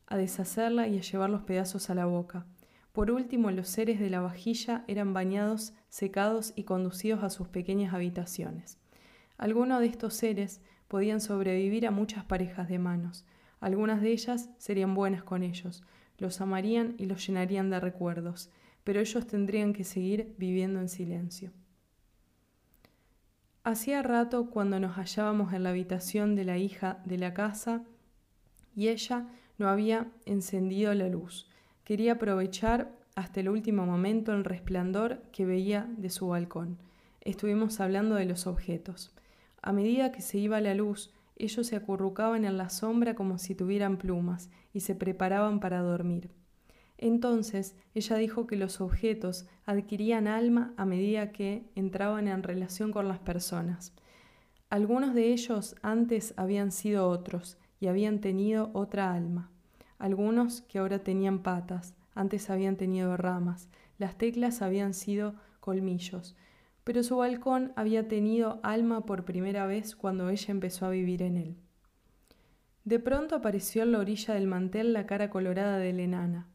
a 0.08 0.17
deshacerla 0.17 0.88
y 0.88 0.98
a 0.98 1.01
llevar 1.01 1.29
los 1.29 1.43
pedazos 1.43 1.91
a 1.91 1.93
la 1.93 2.08
boca. 2.08 2.48
Por 2.91 3.12
último, 3.12 3.51
los 3.51 3.70
seres 3.70 4.00
de 4.00 4.10
la 4.10 4.20
vajilla 4.20 4.84
eran 4.88 5.13
bañados, 5.13 5.74
secados 5.91 6.53
y 6.55 6.63
conducidos 6.63 7.21
a 7.21 7.29
sus 7.29 7.50
pequeñas 7.50 7.93
habitaciones. 7.93 8.79
Algunos 9.38 9.81
de 9.81 9.88
estos 9.88 10.13
seres 10.13 10.62
podían 10.88 11.19
sobrevivir 11.19 11.86
a 11.86 11.91
muchas 11.91 12.24
parejas 12.24 12.69
de 12.69 12.79
manos. 12.79 13.25
Algunas 13.60 14.01
de 14.01 14.12
ellas 14.12 14.50
serían 14.57 14.95
buenas 14.95 15.24
con 15.24 15.43
ellos, 15.43 15.83
los 16.17 16.39
amarían 16.39 16.95
y 16.98 17.05
los 17.05 17.27
llenarían 17.27 17.69
de 17.69 17.79
recuerdos, 17.79 18.50
pero 18.86 19.01
ellos 19.01 19.27
tendrían 19.27 19.74
que 19.74 19.83
seguir 19.83 20.33
viviendo 20.38 20.79
en 20.79 20.88
silencio. 20.88 21.51
Hacía 23.63 24.01
rato 24.01 24.50
cuando 24.50 24.79
nos 24.79 24.95
hallábamos 24.95 25.53
en 25.53 25.63
la 25.63 25.71
habitación 25.71 26.36
de 26.36 26.45
la 26.45 26.57
hija 26.57 27.01
de 27.05 27.17
la 27.17 27.33
casa 27.33 27.83
y 28.75 28.88
ella 28.88 29.27
no 29.57 29.67
había 29.67 30.10
encendido 30.25 30.93
la 30.93 31.10
luz. 31.10 31.50
Quería 31.83 32.13
aprovechar 32.13 33.00
hasta 33.15 33.39
el 33.39 33.50
último 33.50 33.86
momento 33.86 34.34
el 34.34 34.44
resplandor 34.44 35.22
que 35.32 35.46
veía 35.46 35.89
de 35.98 36.10
su 36.10 36.27
balcón. 36.27 36.77
Estuvimos 37.22 37.80
hablando 37.80 38.15
de 38.15 38.25
los 38.25 38.48
objetos. 38.48 39.13
A 39.62 39.74
medida 39.74 40.12
que 40.12 40.22
se 40.22 40.38
iba 40.38 40.62
la 40.62 40.74
luz, 40.74 41.13
ellos 41.38 41.68
se 41.68 41.75
acurrucaban 41.75 42.46
en 42.46 42.58
la 42.58 42.70
sombra 42.70 43.15
como 43.15 43.38
si 43.38 43.56
tuvieran 43.56 43.98
plumas 43.98 44.50
y 44.74 44.82
se 44.82 44.96
preparaban 44.96 45.60
para 45.60 45.82
dormir. 45.82 46.30
Entonces 46.98 47.75
ella 47.96 48.15
dijo 48.18 48.46
que 48.46 48.56
los 48.56 48.80
objetos 48.80 49.48
adquirían 49.65 50.27
alma 50.27 50.74
a 50.77 50.86
medida 50.86 51.32
que 51.32 51.65
entraban 51.75 52.27
en 52.27 52.44
relación 52.44 52.91
con 52.91 53.08
las 53.08 53.20
personas. 53.20 53.94
Algunos 54.70 55.13
de 55.15 55.34
ellos 55.34 55.75
antes 55.82 56.34
habían 56.38 56.72
sido 56.72 57.10
otros 57.10 57.58
y 57.80 57.88
habían 57.88 58.22
tenido 58.22 58.70
otra 58.74 59.13
alma. 59.13 59.50
Algunos 59.98 60.62
que 60.62 60.80
ahora 60.80 61.00
tenían 61.00 61.39
patas, 61.39 61.96
antes 62.13 62.50
habían 62.50 62.77
tenido 62.77 63.18
ramas. 63.18 63.70
Las 63.98 64.18
teclas 64.18 64.62
habían 64.62 64.94
sido 64.94 65.36
colmillos. 65.60 66.36
Pero 66.84 67.03
su 67.03 67.18
balcón 67.18 67.74
había 67.75 68.08
tenido 68.08 68.60
alma 68.63 69.06
por 69.06 69.25
primera 69.25 69.65
vez 69.65 69.96
cuando 69.96 70.30
ella 70.30 70.51
empezó 70.51 70.86
a 70.86 70.89
vivir 70.89 71.22
en 71.22 71.38
él. 71.38 71.56
De 72.86 73.00
pronto 73.00 73.36
apareció 73.36 73.84
en 73.84 73.91
la 73.91 74.00
orilla 74.00 74.34
del 74.34 74.48
mantel 74.48 74.94
la 74.94 75.06
cara 75.06 75.30
colorada 75.30 75.77
de 75.77 75.94
la 75.94 76.01
enana 76.01 76.48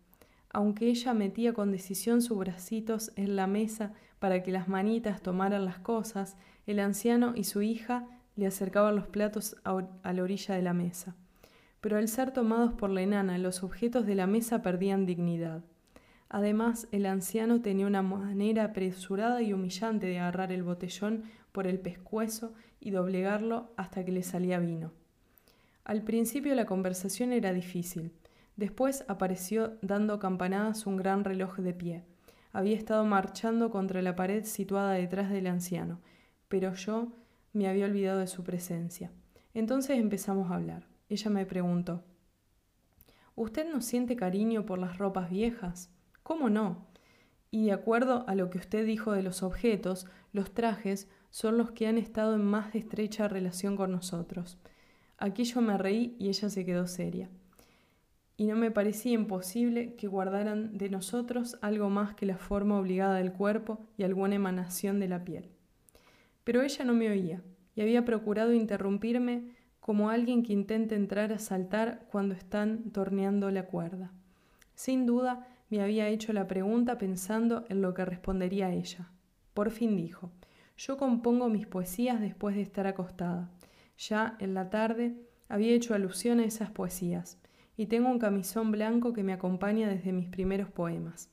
aunque 0.57 0.87
ella 0.87 1.13
metía 1.13 1.53
con 1.53 1.71
decisión 1.71 2.23
sus 2.23 2.39
bracitos 2.39 3.13
en 3.17 3.37
la 3.37 3.47
mesa 3.47 3.93
para 4.19 4.43
que 4.43 4.51
las 4.51 4.69
manitas 4.69 5.21
tomaran 5.21 5.67
las 5.67 5.79
cosas, 5.79 6.39
el 6.67 6.81
anciano 6.81 7.35
y 7.37 7.45
su 7.45 7.61
hija 7.61 8.07
le 8.37 8.47
acercaban 8.47 8.97
los 8.97 9.07
platos 9.07 9.57
a, 9.65 9.83
la 10.13 10.23
orilla 10.23 10.55
de 10.55 10.63
la 10.63 10.73
mesa. 10.73 11.15
Pero 11.81 11.99
al 11.99 12.09
ser 12.09 12.33
tomados 12.33 12.73
por 12.73 12.91
la 12.91 13.03
enana, 13.03 13.39
los 13.39 13.63
objetos 13.63 14.07
de 14.07 14.15
la 14.15 14.27
mesa 14.27 14.63
perdían 14.63 15.07
dignidad. 15.07 15.63
Además, 16.29 16.89
el 16.91 17.07
anciano 17.07 17.61
tenía 17.61 17.87
una 17.87 18.03
manera 18.03 18.65
apresurada 18.65 19.43
y 19.43 19.53
humillante 19.53 20.07
de 20.07 20.19
agarrar 20.19 20.53
el 20.53 20.63
botellón 20.63 21.25
por 21.53 21.67
el 21.67 21.79
pescuezo 21.79 22.53
y 22.81 22.91
doblegarlo 22.91 23.71
hasta 23.77 24.05
que 24.05 24.13
le 24.13 24.23
salía 24.23 24.59
vino. 24.59 24.93
Al 25.85 26.03
principio 26.03 26.55
la 26.55 26.67
conversación 26.67 27.33
era 27.33 27.53
difícil, 27.53 28.13
Después 28.57 29.05
apareció 29.07 29.77
dando 29.83 30.19
campanadas 30.19 30.87
un 30.87 30.97
gran 30.97 31.25
reloj 31.25 31.59
de 31.59 31.75
pie. 31.75 32.05
Había 32.53 32.75
estado 32.75 33.05
marchando 33.05 33.71
contra 33.71 34.01
la 34.01 34.17
pared 34.17 34.45
situada 34.45 34.93
detrás 34.93 35.31
del 35.31 35.47
anciano, 35.47 36.01
pero 36.49 36.73
yo 36.73 37.13
me 37.53 37.69
había 37.69 37.85
olvidado 37.85 38.19
de 38.19 38.27
su 38.27 38.45
presencia. 38.45 39.13
Entonces 39.53 39.99
empezamos 39.99 40.51
a 40.51 40.55
hablar. 40.55 40.87
Ella 41.09 41.31
me 41.31 41.47
preguntó, 41.47 42.05
¿Usted 43.35 43.71
no 43.71 43.81
siente 43.81 44.17
cariño 44.17 44.65
por 44.65 44.79
las 44.79 44.99
ropas 44.99 45.31
viejas? 45.31 45.91
¿Cómo 46.23 46.49
no? 46.49 46.87
Y 47.51 47.67
de 47.67 47.73
acuerdo 47.73 48.25
a 48.29 48.35
lo 48.35 48.51
que 48.51 48.59
usted 48.59 48.87
dijo 48.87 49.13
de 49.13 49.23
los 49.23 49.43
objetos, 49.43 50.07
los 50.33 50.53
trajes 50.53 51.09
son 51.31 51.59
los 51.59 51.71
que 51.71 51.87
han 51.87 51.99
estado 51.99 52.35
en 52.35 52.45
más 52.45 52.75
estrecha 52.75 53.29
relación 53.29 53.77
con 53.77 53.93
nosotros. 53.93 54.59
Aquí 55.19 55.45
yo 55.45 55.61
me 55.61 55.79
reí 55.79 56.17
y 56.19 56.29
ella 56.29 56.49
se 56.51 56.65
quedó 56.65 56.87
seria 56.87 57.31
y 58.37 58.47
no 58.47 58.57
me 58.57 58.71
parecía 58.71 59.13
imposible 59.13 59.95
que 59.95 60.09
guardaran 60.09 60.77
de 60.77 60.91
nosotros 60.91 61.57
algo 61.63 61.89
más 61.89 62.15
que 62.15 62.27
la 62.27 62.37
forma 62.37 62.79
obligada 62.79 63.17
del 63.17 63.33
cuerpo 63.33 63.81
y 63.97 64.03
alguna 64.03 64.35
emanación 64.35 65.01
de 65.01 65.09
la 65.09 65.25
piel. 65.25 65.49
Pero 66.45 66.63
ella 66.63 66.85
no 66.85 66.93
me 66.93 67.09
oía 67.09 67.43
y 67.75 67.81
había 67.81 68.05
procurado 68.05 68.53
interrumpirme 68.53 69.56
como 69.87 70.11
alguien 70.11 70.43
que 70.43 70.53
intenta 70.53 70.97
entrar 70.97 71.33
a 71.33 71.39
saltar 71.39 72.09
cuando 72.11 72.35
están 72.35 72.91
torneando 72.91 73.53
la 73.53 73.67
cuerda. 73.67 74.11
Sin 74.75 75.07
duda, 75.07 75.47
me 75.71 75.81
había 75.81 76.09
hecho 76.09 76.33
la 76.33 76.49
pregunta 76.49 76.99
pensando 76.99 77.65
en 77.69 77.83
lo 77.83 77.95
que 77.95 78.05
respondería 78.05 78.73
ella. 78.73 79.09
Por 79.55 79.71
fin 79.71 79.97
dijo, 79.97 80.33
yo 80.77 80.97
compongo 80.97 81.49
mis 81.49 81.69
poesías 81.69 82.21
después 82.21 82.57
de 82.57 82.63
estar 82.63 82.89
acostada. 82.89 83.49
Ya 83.97 84.37
en 84.41 84.55
la 84.55 84.71
tarde 84.71 85.15
había 85.49 85.73
hecho 85.73 85.95
alusión 85.95 86.41
a 86.41 86.45
esas 86.45 86.73
poesías 86.73 87.39
y 87.77 87.87
tengo 87.87 88.09
un 88.09 88.19
camisón 88.19 88.73
blanco 88.73 89.13
que 89.13 89.23
me 89.23 89.33
acompaña 89.33 89.89
desde 89.89 90.11
mis 90.11 90.29
primeros 90.29 90.69
poemas. 90.69 91.31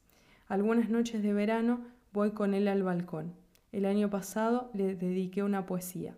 Algunas 0.47 0.91
noches 0.91 1.23
de 1.23 1.33
verano 1.33 1.87
voy 2.11 2.33
con 2.33 2.53
él 2.53 2.67
al 2.67 2.83
balcón. 2.83 3.33
El 3.71 3.87
año 3.87 4.11
pasado 4.11 4.69
le 4.75 4.93
dediqué 4.93 5.41
una 5.41 5.65
poesía. 5.65 6.15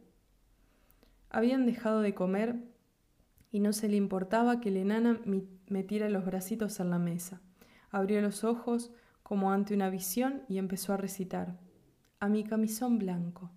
Habían 1.35 1.65
dejado 1.65 1.99
de 1.99 2.13
comer 2.13 2.55
y 3.51 3.59
no 3.59 3.73
se 3.73 3.89
le 3.89 3.97
importaba 3.97 4.61
que 4.61 4.71
la 4.71 4.79
enana 4.79 5.19
metiera 5.67 6.07
los 6.07 6.23
bracitos 6.23 6.79
en 6.79 6.89
la 6.89 6.97
mesa. 6.97 7.41
Abrió 7.91 8.21
los 8.21 8.45
ojos 8.45 8.93
como 9.21 9.51
ante 9.51 9.73
una 9.73 9.89
visión 9.89 10.43
y 10.47 10.59
empezó 10.59 10.93
a 10.93 10.97
recitar. 10.97 11.59
A 12.21 12.29
mi 12.29 12.45
camisón 12.45 12.99
blanco. 12.99 13.51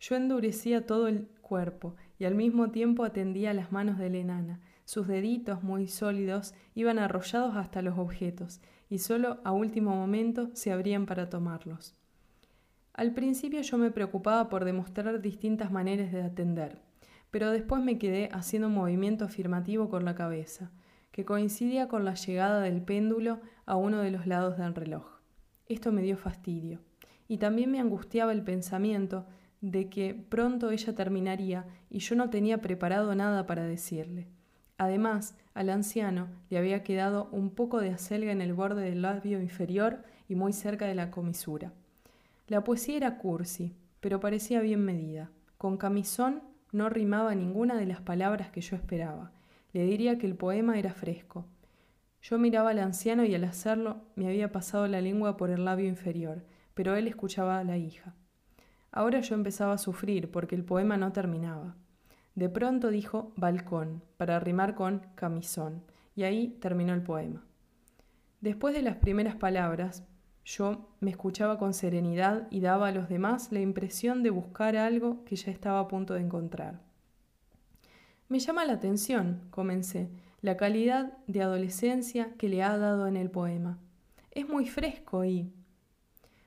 Yo 0.00 0.16
endurecía 0.16 0.84
todo 0.84 1.06
el 1.06 1.28
cuerpo 1.42 1.94
y 2.18 2.24
al 2.24 2.34
mismo 2.34 2.72
tiempo 2.72 3.04
atendía 3.04 3.54
las 3.54 3.70
manos 3.70 3.98
de 3.98 4.10
la 4.10 4.18
enana, 4.18 4.60
sus 4.84 5.06
deditos 5.06 5.62
muy 5.62 5.86
sólidos 5.86 6.54
iban 6.74 6.98
arrollados 6.98 7.54
hasta 7.54 7.82
los 7.82 8.00
objetos 8.00 8.60
y 8.90 8.98
solo 8.98 9.38
a 9.44 9.52
último 9.52 9.94
momento 9.94 10.50
se 10.54 10.72
abrían 10.72 11.06
para 11.06 11.30
tomarlos. 11.30 11.94
Al 12.94 13.14
principio 13.14 13.60
yo 13.60 13.78
me 13.78 13.92
preocupaba 13.92 14.48
por 14.48 14.64
demostrar 14.64 15.22
distintas 15.22 15.70
maneras 15.70 16.10
de 16.10 16.22
atender, 16.22 16.82
pero 17.32 17.50
después 17.50 17.82
me 17.82 17.98
quedé 17.98 18.28
haciendo 18.30 18.68
un 18.68 18.74
movimiento 18.74 19.24
afirmativo 19.24 19.88
con 19.88 20.04
la 20.04 20.14
cabeza, 20.14 20.70
que 21.10 21.24
coincidía 21.24 21.88
con 21.88 22.04
la 22.04 22.14
llegada 22.14 22.60
del 22.60 22.82
péndulo 22.82 23.40
a 23.66 23.74
uno 23.74 23.98
de 23.98 24.10
los 24.10 24.26
lados 24.26 24.58
del 24.58 24.74
reloj. 24.74 25.04
Esto 25.66 25.92
me 25.92 26.02
dio 26.02 26.18
fastidio, 26.18 26.80
y 27.28 27.38
también 27.38 27.70
me 27.70 27.80
angustiaba 27.80 28.32
el 28.32 28.44
pensamiento 28.44 29.26
de 29.62 29.88
que 29.88 30.14
pronto 30.14 30.70
ella 30.70 30.94
terminaría 30.94 31.64
y 31.88 32.00
yo 32.00 32.16
no 32.16 32.28
tenía 32.28 32.60
preparado 32.60 33.14
nada 33.14 33.46
para 33.46 33.64
decirle. 33.64 34.28
Además, 34.76 35.34
al 35.54 35.70
anciano 35.70 36.28
le 36.50 36.58
había 36.58 36.82
quedado 36.82 37.30
un 37.32 37.50
poco 37.50 37.80
de 37.80 37.90
acelga 37.90 38.32
en 38.32 38.42
el 38.42 38.52
borde 38.52 38.82
del 38.82 39.00
labio 39.00 39.40
inferior 39.40 40.02
y 40.28 40.34
muy 40.34 40.52
cerca 40.52 40.86
de 40.86 40.94
la 40.94 41.10
comisura. 41.10 41.72
La 42.48 42.62
poesía 42.62 42.98
era 42.98 43.16
cursi, 43.16 43.74
pero 44.00 44.20
parecía 44.20 44.60
bien 44.60 44.84
medida. 44.84 45.30
Con 45.56 45.78
camisón 45.78 46.42
no 46.72 46.88
rimaba 46.88 47.34
ninguna 47.34 47.76
de 47.76 47.86
las 47.86 48.00
palabras 48.00 48.50
que 48.50 48.62
yo 48.62 48.76
esperaba. 48.76 49.30
Le 49.72 49.84
diría 49.84 50.18
que 50.18 50.26
el 50.26 50.34
poema 50.34 50.78
era 50.78 50.92
fresco. 50.92 51.46
Yo 52.22 52.38
miraba 52.38 52.70
al 52.70 52.78
anciano 52.78 53.24
y 53.24 53.34
al 53.34 53.44
hacerlo 53.44 54.02
me 54.16 54.26
había 54.26 54.52
pasado 54.52 54.86
la 54.88 55.00
lengua 55.00 55.36
por 55.36 55.50
el 55.50 55.64
labio 55.64 55.86
inferior, 55.86 56.44
pero 56.74 56.96
él 56.96 57.06
escuchaba 57.08 57.58
a 57.58 57.64
la 57.64 57.76
hija. 57.76 58.14
Ahora 58.90 59.20
yo 59.20 59.34
empezaba 59.34 59.74
a 59.74 59.78
sufrir 59.78 60.30
porque 60.30 60.54
el 60.54 60.64
poema 60.64 60.96
no 60.96 61.12
terminaba. 61.12 61.76
De 62.34 62.48
pronto 62.48 62.90
dijo 62.90 63.32
balcón, 63.36 64.02
para 64.16 64.40
rimar 64.40 64.74
con 64.74 65.00
camisón, 65.14 65.82
y 66.14 66.22
ahí 66.22 66.56
terminó 66.60 66.94
el 66.94 67.02
poema. 67.02 67.44
Después 68.40 68.74
de 68.74 68.82
las 68.82 68.96
primeras 68.96 69.36
palabras, 69.36 70.04
yo 70.44 70.88
me 71.00 71.10
escuchaba 71.10 71.58
con 71.58 71.72
serenidad 71.74 72.48
y 72.50 72.60
daba 72.60 72.88
a 72.88 72.92
los 72.92 73.08
demás 73.08 73.52
la 73.52 73.60
impresión 73.60 74.22
de 74.22 74.30
buscar 74.30 74.76
algo 74.76 75.24
que 75.24 75.36
ya 75.36 75.50
estaba 75.50 75.80
a 75.80 75.88
punto 75.88 76.14
de 76.14 76.20
encontrar. 76.20 76.80
Me 78.28 78.38
llama 78.38 78.64
la 78.64 78.72
atención, 78.72 79.42
comencé, 79.50 80.10
la 80.40 80.56
calidad 80.56 81.18
de 81.26 81.42
adolescencia 81.42 82.34
que 82.38 82.48
le 82.48 82.62
ha 82.62 82.76
dado 82.76 83.06
en 83.06 83.16
el 83.16 83.30
poema. 83.30 83.78
Es 84.30 84.48
muy 84.48 84.66
fresco 84.66 85.24
y... 85.24 85.52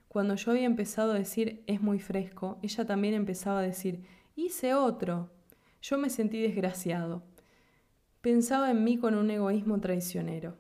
Cuando 0.08 0.36
yo 0.36 0.52
había 0.52 0.66
empezado 0.66 1.12
a 1.12 1.18
decir 1.18 1.64
es 1.68 1.82
muy 1.82 2.00
fresco, 2.00 2.58
ella 2.62 2.86
también 2.86 3.14
empezaba 3.14 3.60
a 3.60 3.64
decir 3.64 4.06
hice 4.36 4.74
otro, 4.74 5.30
yo 5.82 5.98
me 5.98 6.10
sentí 6.10 6.42
desgraciado. 6.42 7.24
Pensaba 8.22 8.72
en 8.72 8.84
mí 8.84 8.98
con 8.98 9.14
un 9.14 9.30
egoísmo 9.30 9.80
traicionero. 9.80 10.58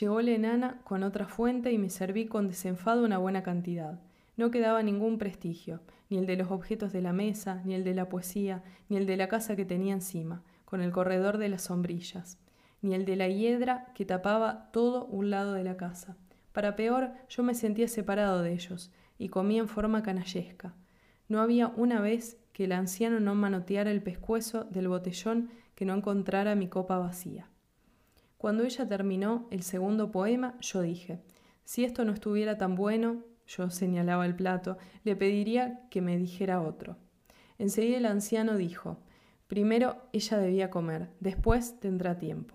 Llegó 0.00 0.20
la 0.20 0.32
enana 0.32 0.80
con 0.84 1.02
otra 1.02 1.26
fuente 1.26 1.72
y 1.72 1.78
me 1.78 1.90
serví 1.90 2.26
con 2.26 2.48
desenfado 2.48 3.04
una 3.04 3.18
buena 3.18 3.42
cantidad. 3.42 4.00
No 4.36 4.50
quedaba 4.50 4.82
ningún 4.82 5.16
prestigio, 5.18 5.80
ni 6.10 6.18
el 6.18 6.26
de 6.26 6.36
los 6.36 6.50
objetos 6.50 6.92
de 6.92 7.02
la 7.02 7.12
mesa, 7.12 7.62
ni 7.64 7.74
el 7.74 7.84
de 7.84 7.94
la 7.94 8.08
poesía, 8.08 8.62
ni 8.88 8.96
el 8.96 9.06
de 9.06 9.16
la 9.16 9.28
casa 9.28 9.56
que 9.56 9.64
tenía 9.64 9.94
encima, 9.94 10.42
con 10.64 10.80
el 10.80 10.92
corredor 10.92 11.38
de 11.38 11.48
las 11.48 11.62
sombrillas, 11.62 12.38
ni 12.82 12.94
el 12.94 13.04
de 13.04 13.16
la 13.16 13.28
hiedra 13.28 13.92
que 13.94 14.04
tapaba 14.04 14.70
todo 14.72 15.06
un 15.06 15.30
lado 15.30 15.54
de 15.54 15.64
la 15.64 15.76
casa. 15.76 16.16
Para 16.52 16.76
peor, 16.76 17.12
yo 17.28 17.42
me 17.42 17.54
sentía 17.54 17.88
separado 17.88 18.42
de 18.42 18.52
ellos 18.52 18.92
y 19.18 19.28
comía 19.28 19.60
en 19.60 19.68
forma 19.68 20.02
canallesca. 20.02 20.74
No 21.28 21.40
había 21.40 21.68
una 21.68 22.00
vez 22.00 22.38
que 22.52 22.64
el 22.64 22.72
anciano 22.72 23.20
no 23.20 23.34
manoteara 23.34 23.90
el 23.90 24.02
pescuezo 24.02 24.64
del 24.64 24.88
botellón 24.88 25.50
que 25.74 25.84
no 25.84 25.94
encontrara 25.94 26.54
mi 26.54 26.68
copa 26.68 26.98
vacía. 26.98 27.50
Cuando 28.46 28.62
ella 28.62 28.86
terminó 28.86 29.48
el 29.50 29.64
segundo 29.64 30.12
poema, 30.12 30.56
yo 30.60 30.80
dije, 30.80 31.18
si 31.64 31.84
esto 31.84 32.04
no 32.04 32.12
estuviera 32.12 32.56
tan 32.56 32.76
bueno, 32.76 33.24
yo 33.44 33.70
señalaba 33.70 34.24
el 34.24 34.36
plato, 34.36 34.78
le 35.02 35.16
pediría 35.16 35.80
que 35.90 36.00
me 36.00 36.16
dijera 36.16 36.60
otro. 36.60 36.96
Enseguida 37.58 37.96
el 37.96 38.06
anciano 38.06 38.56
dijo, 38.56 38.98
primero 39.48 39.96
ella 40.12 40.38
debía 40.38 40.70
comer, 40.70 41.10
después 41.18 41.80
tendrá 41.80 42.18
tiempo. 42.18 42.54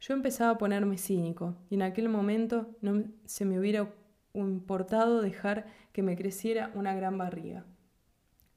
Yo 0.00 0.12
empezaba 0.12 0.50
a 0.50 0.58
ponerme 0.58 0.98
cínico 0.98 1.56
y 1.70 1.76
en 1.76 1.82
aquel 1.82 2.10
momento 2.10 2.76
no 2.82 3.02
se 3.24 3.46
me 3.46 3.58
hubiera 3.58 3.90
importado 4.34 5.22
dejar 5.22 5.64
que 5.94 6.02
me 6.02 6.14
creciera 6.14 6.72
una 6.74 6.94
gran 6.94 7.16
barriga. 7.16 7.64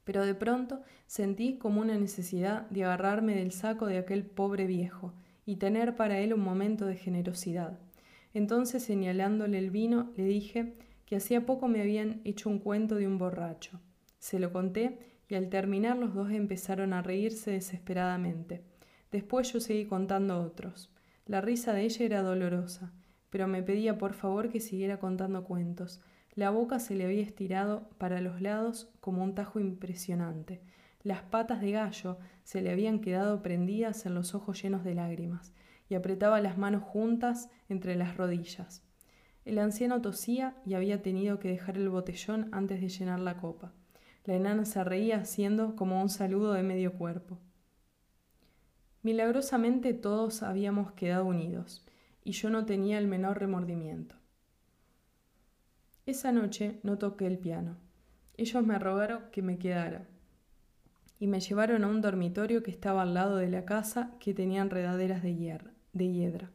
Pero 0.04 0.26
de 0.26 0.34
pronto 0.34 0.82
sentí 1.06 1.56
como 1.56 1.80
una 1.80 1.96
necesidad 1.96 2.68
de 2.68 2.84
agarrarme 2.84 3.34
del 3.34 3.50
saco 3.50 3.86
de 3.86 3.96
aquel 3.96 4.26
pobre 4.26 4.66
viejo 4.66 5.14
y 5.46 5.56
tener 5.56 5.96
para 5.96 6.18
él 6.18 6.34
un 6.34 6.40
momento 6.40 6.86
de 6.86 6.96
generosidad. 6.96 7.78
Entonces, 8.32 8.82
señalándole 8.82 9.58
el 9.58 9.70
vino, 9.70 10.12
le 10.16 10.24
dije 10.24 10.74
que 11.06 11.16
hacía 11.16 11.46
poco 11.46 11.68
me 11.68 11.80
habían 11.80 12.20
hecho 12.24 12.48
un 12.48 12.58
cuento 12.58 12.96
de 12.96 13.06
un 13.06 13.18
borracho. 13.18 13.80
Se 14.18 14.38
lo 14.38 14.52
conté 14.52 14.98
y 15.28 15.34
al 15.34 15.48
terminar 15.48 15.96
los 15.96 16.14
dos 16.14 16.30
empezaron 16.30 16.92
a 16.92 17.02
reírse 17.02 17.52
desesperadamente. 17.52 18.62
Después 19.12 19.52
yo 19.52 19.60
seguí 19.60 19.84
contando 19.84 20.40
otros. 20.40 20.90
La 21.26 21.40
risa 21.40 21.72
de 21.72 21.82
ella 21.82 22.04
era 22.04 22.22
dolorosa, 22.22 22.92
pero 23.30 23.46
me 23.46 23.62
pedía 23.62 23.96
por 23.98 24.14
favor 24.14 24.48
que 24.48 24.60
siguiera 24.60 24.98
contando 24.98 25.44
cuentos. 25.44 26.00
La 26.34 26.50
boca 26.50 26.80
se 26.80 26.94
le 26.94 27.04
había 27.04 27.22
estirado 27.22 27.88
para 27.96 28.20
los 28.20 28.40
lados 28.40 28.90
como 29.00 29.22
un 29.22 29.34
tajo 29.34 29.60
impresionante. 29.60 30.60
Las 31.02 31.22
patas 31.22 31.60
de 31.60 31.70
gallo 31.70 32.18
se 32.44 32.62
le 32.62 32.70
habían 32.70 33.00
quedado 33.00 33.42
prendidas 33.42 34.06
en 34.06 34.14
los 34.14 34.34
ojos 34.34 34.62
llenos 34.62 34.84
de 34.84 34.94
lágrimas, 34.94 35.52
y 35.88 35.96
apretaba 35.96 36.40
las 36.40 36.56
manos 36.56 36.82
juntas 36.82 37.50
entre 37.68 37.96
las 37.96 38.16
rodillas. 38.16 38.82
El 39.44 39.58
anciano 39.58 40.00
tosía 40.00 40.56
y 40.64 40.74
había 40.74 41.02
tenido 41.02 41.38
que 41.38 41.48
dejar 41.48 41.76
el 41.76 41.90
botellón 41.90 42.48
antes 42.52 42.80
de 42.80 42.88
llenar 42.88 43.20
la 43.20 43.36
copa. 43.36 43.72
La 44.24 44.34
enana 44.34 44.64
se 44.64 44.82
reía 44.84 45.18
haciendo 45.18 45.76
como 45.76 46.00
un 46.00 46.08
saludo 46.08 46.54
de 46.54 46.62
medio 46.62 46.94
cuerpo. 46.94 47.38
Milagrosamente 49.02 49.92
todos 49.92 50.42
habíamos 50.42 50.92
quedado 50.92 51.26
unidos, 51.26 51.84
y 52.22 52.32
yo 52.32 52.48
no 52.48 52.64
tenía 52.64 52.98
el 52.98 53.06
menor 53.06 53.38
remordimiento. 53.38 54.16
Esa 56.06 56.32
noche 56.32 56.80
no 56.82 56.96
toqué 56.96 57.26
el 57.26 57.38
piano. 57.38 57.76
Ellos 58.36 58.64
me 58.64 58.78
rogaron 58.78 59.24
que 59.30 59.42
me 59.42 59.58
quedara, 59.58 60.08
y 61.24 61.26
me 61.26 61.40
llevaron 61.40 61.84
a 61.84 61.86
un 61.86 62.02
dormitorio 62.02 62.62
que 62.62 62.70
estaba 62.70 63.00
al 63.00 63.14
lado 63.14 63.36
de 63.36 63.48
la 63.48 63.64
casa 63.64 64.10
que 64.20 64.34
tenía 64.34 64.60
enredaderas 64.60 65.22
de, 65.22 65.58
de 65.94 66.12
hiedra. 66.12 66.50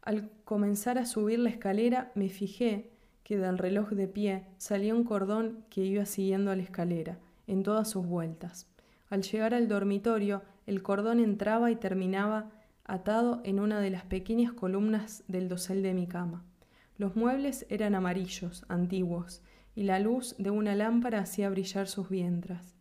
Al 0.00 0.30
comenzar 0.46 0.96
a 0.96 1.04
subir 1.04 1.38
la 1.40 1.50
escalera 1.50 2.10
me 2.14 2.30
fijé 2.30 2.88
que 3.22 3.36
del 3.36 3.58
reloj 3.58 3.90
de 3.90 4.08
pie 4.08 4.46
salía 4.56 4.94
un 4.94 5.04
cordón 5.04 5.62
que 5.68 5.84
iba 5.84 6.06
siguiendo 6.06 6.50
a 6.50 6.56
la 6.56 6.62
escalera, 6.62 7.18
en 7.46 7.62
todas 7.62 7.90
sus 7.90 8.06
vueltas. 8.06 8.66
Al 9.10 9.20
llegar 9.20 9.52
al 9.52 9.68
dormitorio 9.68 10.40
el 10.66 10.82
cordón 10.82 11.20
entraba 11.20 11.70
y 11.70 11.76
terminaba 11.76 12.50
atado 12.86 13.42
en 13.44 13.60
una 13.60 13.78
de 13.78 13.90
las 13.90 14.06
pequeñas 14.06 14.54
columnas 14.54 15.22
del 15.28 15.50
dosel 15.50 15.82
de 15.82 15.92
mi 15.92 16.06
cama. 16.06 16.46
Los 16.96 17.14
muebles 17.14 17.66
eran 17.68 17.94
amarillos, 17.94 18.64
antiguos, 18.68 19.42
y 19.74 19.82
la 19.82 20.00
luz 20.00 20.34
de 20.38 20.48
una 20.48 20.74
lámpara 20.74 21.20
hacía 21.20 21.50
brillar 21.50 21.88
sus 21.88 22.08
vientras. 22.08 22.77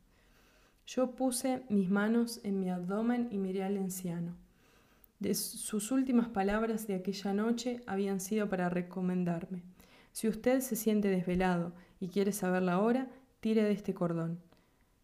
Yo 0.87 1.11
puse 1.11 1.63
mis 1.67 1.89
manos 1.89 2.39
en 2.45 2.61
mi 2.61 2.69
abdomen 2.69 3.27
y 3.29 3.37
miré 3.37 3.63
al 3.63 3.75
anciano. 3.77 4.37
Sus 5.33 5.91
últimas 5.91 6.29
palabras 6.29 6.87
de 6.87 6.95
aquella 6.95 7.33
noche 7.33 7.81
habían 7.85 8.21
sido 8.21 8.47
para 8.47 8.69
recomendarme. 8.69 9.63
Si 10.13 10.29
usted 10.29 10.61
se 10.61 10.77
siente 10.77 11.09
desvelado 11.09 11.73
y 11.99 12.07
quiere 12.07 12.31
saber 12.31 12.63
la 12.63 12.79
hora, 12.79 13.09
tire 13.41 13.63
de 13.63 13.73
este 13.73 13.93
cordón. 13.93 14.39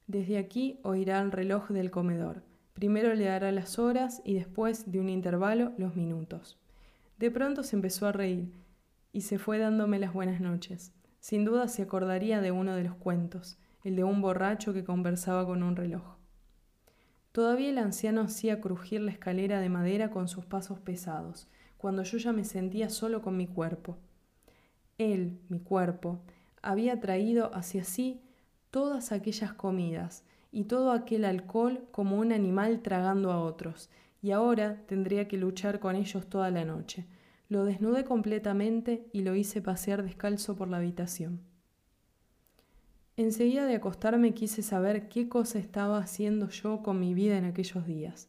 Desde 0.08 0.38
aquí 0.38 0.80
oirá 0.84 1.19
el 1.19 1.34
reloj 1.34 1.69
del 1.69 1.91
comedor. 1.91 2.43
Primero 2.74 3.13
le 3.13 3.26
dará 3.26 3.52
las 3.52 3.78
horas 3.78 4.22
y 4.24 4.36
después, 4.36 4.89
de 4.89 5.02
un 5.02 5.10
intervalo, 5.10 5.74
los 5.78 5.98
minutos. 5.98 6.58
De 7.17 7.30
pronto 7.30 7.62
se 7.62 7.76
empezó 7.76 8.08
a 8.08 8.13
reír 8.13 8.54
y 9.12 9.22
se 9.22 9.38
fue 9.38 9.58
dándome 9.58 10.00
las 10.00 10.13
buenas 10.13 10.39
noches. 10.39 10.93
Sin 11.19 11.43
duda 11.43 11.67
se 11.67 11.82
acordaría 11.82 12.39
de 12.39 12.52
uno 12.52 12.74
de 12.74 12.84
los 12.84 12.96
cuentos, 12.96 13.58
el 13.84 13.96
de 13.96 14.04
un 14.04 14.22
borracho 14.22 14.74
que 14.74 14.84
conversaba 14.84 15.46
con 15.46 15.63
un 15.63 15.76
reloj. 15.76 16.17
Todavía 17.32 17.69
el 17.69 17.78
anciano 17.78 18.22
hacía 18.22 18.62
crujir 18.62 19.02
la 19.02 19.12
escalera 19.12 19.60
de 19.60 19.69
madera 19.69 20.12
con 20.12 20.28
sus 20.28 20.46
pasos 20.46 20.80
pesados, 20.80 21.48
cuando 21.78 22.04
yo 22.04 22.17
ya 22.17 22.32
me 22.32 22.46
sentía 22.46 22.89
solo 22.89 23.22
con 23.22 23.36
mi 23.36 23.48
cuerpo. 23.48 23.98
Él, 24.98 25.39
mi 25.50 25.60
cuerpo, 25.60 26.22
había 26.62 27.00
traído 27.00 27.54
hacia 27.56 27.84
sí 27.84 28.22
todas 28.72 29.12
aquellas 29.12 29.54
comidas, 29.54 30.24
y 30.54 30.65
todo 30.65 30.91
aquel 30.91 31.26
alcohol 31.26 31.88
como 31.91 32.17
un 32.17 32.32
animal 32.32 32.82
tragando 32.82 33.32
a 33.32 33.41
otros, 33.41 33.89
y 34.22 34.32
ahora 34.32 34.84
tendría 34.86 35.28
que 35.28 35.36
luchar 35.36 35.80
con 35.80 35.96
ellos 35.96 36.28
toda 36.28 36.52
la 36.52 36.63
noche. 36.63 37.08
Lo 37.50 37.65
desnudé 37.65 38.06
completamente 38.06 39.08
y 39.12 39.22
lo 39.22 39.36
hice 39.36 39.62
pasear 39.62 40.04
descalzo 40.04 40.56
por 40.56 40.67
la 40.67 40.78
habitación. 40.78 41.41
Enseguida 43.15 43.67
de 43.67 43.76
acostarme 43.76 44.34
quise 44.34 44.63
saber 44.63 45.08
qué 45.08 45.30
cosa 45.30 45.60
estaba 45.60 45.99
haciendo 45.99 46.49
yo 46.49 46.82
con 46.82 46.99
mi 46.99 47.13
vida 47.13 47.38
en 47.38 47.45
aquellos 47.45 47.86
días. 47.86 48.28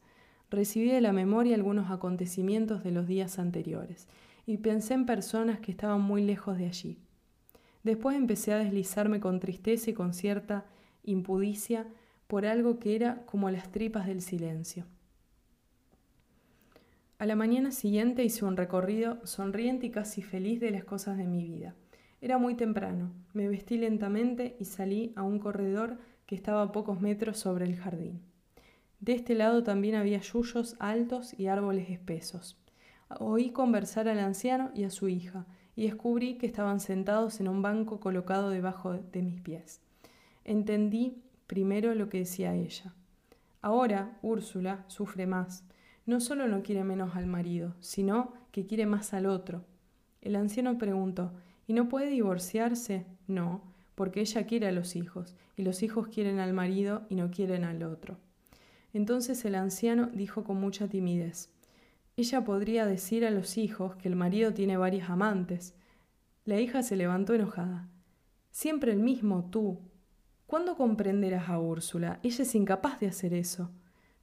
Recibí 0.50 0.90
de 0.90 1.00
la 1.00 1.12
memoria 1.12 1.54
algunos 1.54 1.90
acontecimientos 1.90 2.84
de 2.84 2.90
los 2.90 3.06
días 3.06 3.38
anteriores 3.38 4.08
y 4.44 4.58
pensé 4.58 4.92
en 4.92 5.06
personas 5.06 5.58
que 5.60 5.70
estaban 5.70 6.02
muy 6.02 6.22
lejos 6.22 6.58
de 6.58 6.66
allí. 6.66 6.98
Después 7.82 8.14
empecé 8.14 8.52
a 8.52 8.58
deslizarme 8.58 9.20
con 9.20 9.40
tristeza 9.40 9.90
y 9.90 9.94
con 9.94 10.12
cierta 10.12 10.66
impudicia 11.02 11.86
por 12.26 12.44
algo 12.44 12.78
que 12.78 12.94
era 12.94 13.24
como 13.24 13.50
las 13.50 13.72
tripas 13.72 14.06
del 14.06 14.20
silencio. 14.20 14.84
A 17.18 17.24
la 17.24 17.36
mañana 17.36 17.72
siguiente 17.72 18.22
hice 18.22 18.44
un 18.44 18.58
recorrido 18.58 19.24
sonriente 19.26 19.86
y 19.86 19.90
casi 19.90 20.20
feliz 20.20 20.60
de 20.60 20.72
las 20.72 20.84
cosas 20.84 21.16
de 21.16 21.24
mi 21.24 21.42
vida. 21.42 21.74
Era 22.24 22.38
muy 22.38 22.54
temprano, 22.54 23.12
me 23.34 23.48
vestí 23.48 23.76
lentamente 23.76 24.56
y 24.58 24.64
salí 24.64 25.12
a 25.14 25.22
un 25.22 25.38
corredor 25.38 25.98
que 26.24 26.34
estaba 26.34 26.62
a 26.62 26.72
pocos 26.72 26.98
metros 27.02 27.36
sobre 27.36 27.66
el 27.66 27.76
jardín. 27.76 28.22
De 28.98 29.12
este 29.12 29.34
lado 29.34 29.62
también 29.62 29.94
había 29.94 30.22
yuyos 30.22 30.74
altos 30.78 31.38
y 31.38 31.48
árboles 31.48 31.90
espesos. 31.90 32.56
Oí 33.20 33.50
conversar 33.50 34.08
al 34.08 34.20
anciano 34.20 34.70
y 34.74 34.84
a 34.84 34.90
su 34.90 35.08
hija, 35.08 35.44
y 35.76 35.82
descubrí 35.84 36.38
que 36.38 36.46
estaban 36.46 36.80
sentados 36.80 37.40
en 37.40 37.48
un 37.48 37.60
banco 37.60 38.00
colocado 38.00 38.48
debajo 38.48 38.94
de 38.94 39.20
mis 39.20 39.42
pies. 39.42 39.82
Entendí 40.44 41.22
primero 41.46 41.94
lo 41.94 42.08
que 42.08 42.20
decía 42.20 42.54
ella. 42.54 42.94
Ahora 43.60 44.18
Úrsula 44.22 44.86
sufre 44.86 45.26
más. 45.26 45.62
No 46.06 46.20
solo 46.20 46.48
no 46.48 46.62
quiere 46.62 46.84
menos 46.84 47.16
al 47.16 47.26
marido, 47.26 47.74
sino 47.80 48.32
que 48.50 48.64
quiere 48.64 48.86
más 48.86 49.12
al 49.12 49.26
otro. 49.26 49.66
El 50.22 50.36
anciano 50.36 50.78
preguntó, 50.78 51.34
¿y 51.66 51.72
no 51.72 51.88
puede 51.88 52.06
divorciarse? 52.06 53.06
No, 53.26 53.62
porque 53.94 54.20
ella 54.20 54.46
quiere 54.46 54.66
a 54.66 54.72
los 54.72 54.96
hijos, 54.96 55.34
y 55.56 55.62
los 55.62 55.82
hijos 55.82 56.08
quieren 56.08 56.38
al 56.38 56.52
marido 56.52 57.06
y 57.08 57.14
no 57.14 57.30
quieren 57.30 57.64
al 57.64 57.82
otro. 57.82 58.18
Entonces 58.92 59.44
el 59.44 59.54
anciano 59.54 60.06
dijo 60.12 60.44
con 60.44 60.60
mucha 60.60 60.88
timidez, 60.88 61.50
ella 62.16 62.44
podría 62.44 62.86
decir 62.86 63.24
a 63.24 63.30
los 63.30 63.58
hijos 63.58 63.96
que 63.96 64.08
el 64.08 64.16
marido 64.16 64.54
tiene 64.54 64.76
varias 64.76 65.10
amantes. 65.10 65.74
La 66.44 66.60
hija 66.60 66.82
se 66.82 66.94
levantó 66.94 67.34
enojada. 67.34 67.88
Siempre 68.52 68.92
el 68.92 69.00
mismo 69.00 69.48
tú, 69.50 69.80
¿Cuándo 70.46 70.76
comprenderás 70.76 71.48
a 71.48 71.58
Úrsula? 71.58 72.20
Ella 72.22 72.42
es 72.42 72.54
incapaz 72.54 73.00
de 73.00 73.06
hacer 73.06 73.32
eso. 73.32 73.70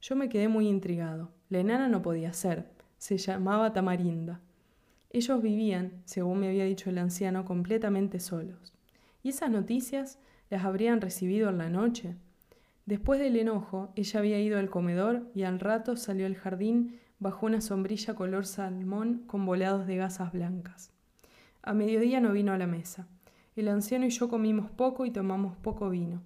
Yo 0.01 0.15
me 0.15 0.29
quedé 0.29 0.47
muy 0.47 0.67
intrigado. 0.67 1.31
La 1.49 1.59
enana 1.59 1.87
no 1.87 2.01
podía 2.01 2.31
ser. 2.31 2.71
Se 2.97 3.17
llamaba 3.17 3.73
Tamarinda. 3.73 4.39
Ellos 5.13 5.41
vivían, 5.41 6.01
según 6.05 6.39
me 6.39 6.47
había 6.47 6.63
dicho 6.63 6.89
el 6.89 6.97
anciano, 6.97 7.43
completamente 7.43 8.19
solos. 8.19 8.73
¿Y 9.23 9.29
esas 9.29 9.51
noticias 9.51 10.19
las 10.49 10.63
habrían 10.63 11.01
recibido 11.01 11.49
en 11.49 11.57
la 11.57 11.69
noche? 11.69 12.15
Después 12.85 13.19
del 13.19 13.35
enojo, 13.35 13.91
ella 13.95 14.19
había 14.19 14.39
ido 14.39 14.57
al 14.57 14.69
comedor 14.69 15.29
y 15.35 15.43
al 15.43 15.59
rato 15.59 15.97
salió 15.97 16.25
al 16.25 16.35
jardín 16.35 16.99
bajo 17.19 17.45
una 17.45 17.61
sombrilla 17.61 18.15
color 18.15 18.45
salmón 18.45 19.23
con 19.27 19.45
volados 19.45 19.85
de 19.85 19.97
gasas 19.97 20.31
blancas. 20.31 20.91
A 21.61 21.73
mediodía 21.73 22.19
no 22.21 22.31
vino 22.31 22.53
a 22.53 22.57
la 22.57 22.65
mesa. 22.65 23.07
El 23.55 23.67
anciano 23.67 24.05
y 24.05 24.09
yo 24.09 24.29
comimos 24.29 24.71
poco 24.71 25.05
y 25.05 25.11
tomamos 25.11 25.57
poco 25.57 25.89
vino. 25.89 26.23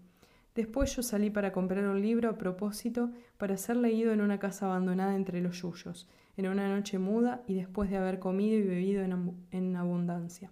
Después 0.54 0.96
yo 0.96 1.04
salí 1.04 1.30
para 1.30 1.52
comprar 1.52 1.86
un 1.86 2.02
libro 2.02 2.30
a 2.30 2.38
propósito 2.38 3.12
para 3.38 3.58
ser 3.58 3.76
leído 3.76 4.14
en 4.14 4.22
una 4.22 4.40
casa 4.40 4.68
abandonada 4.68 5.16
entre 5.16 5.42
los 5.42 5.62
yuyos, 5.62 6.08
en 6.38 6.48
una 6.48 6.68
noche 6.68 7.00
muda 7.00 7.44
y 7.48 7.56
después 7.56 7.90
de 7.90 7.98
haber 7.98 8.20
comido 8.20 8.58
y 8.58 8.64
bebido 8.64 9.04
en, 9.04 9.76
abundancia. 9.76 10.52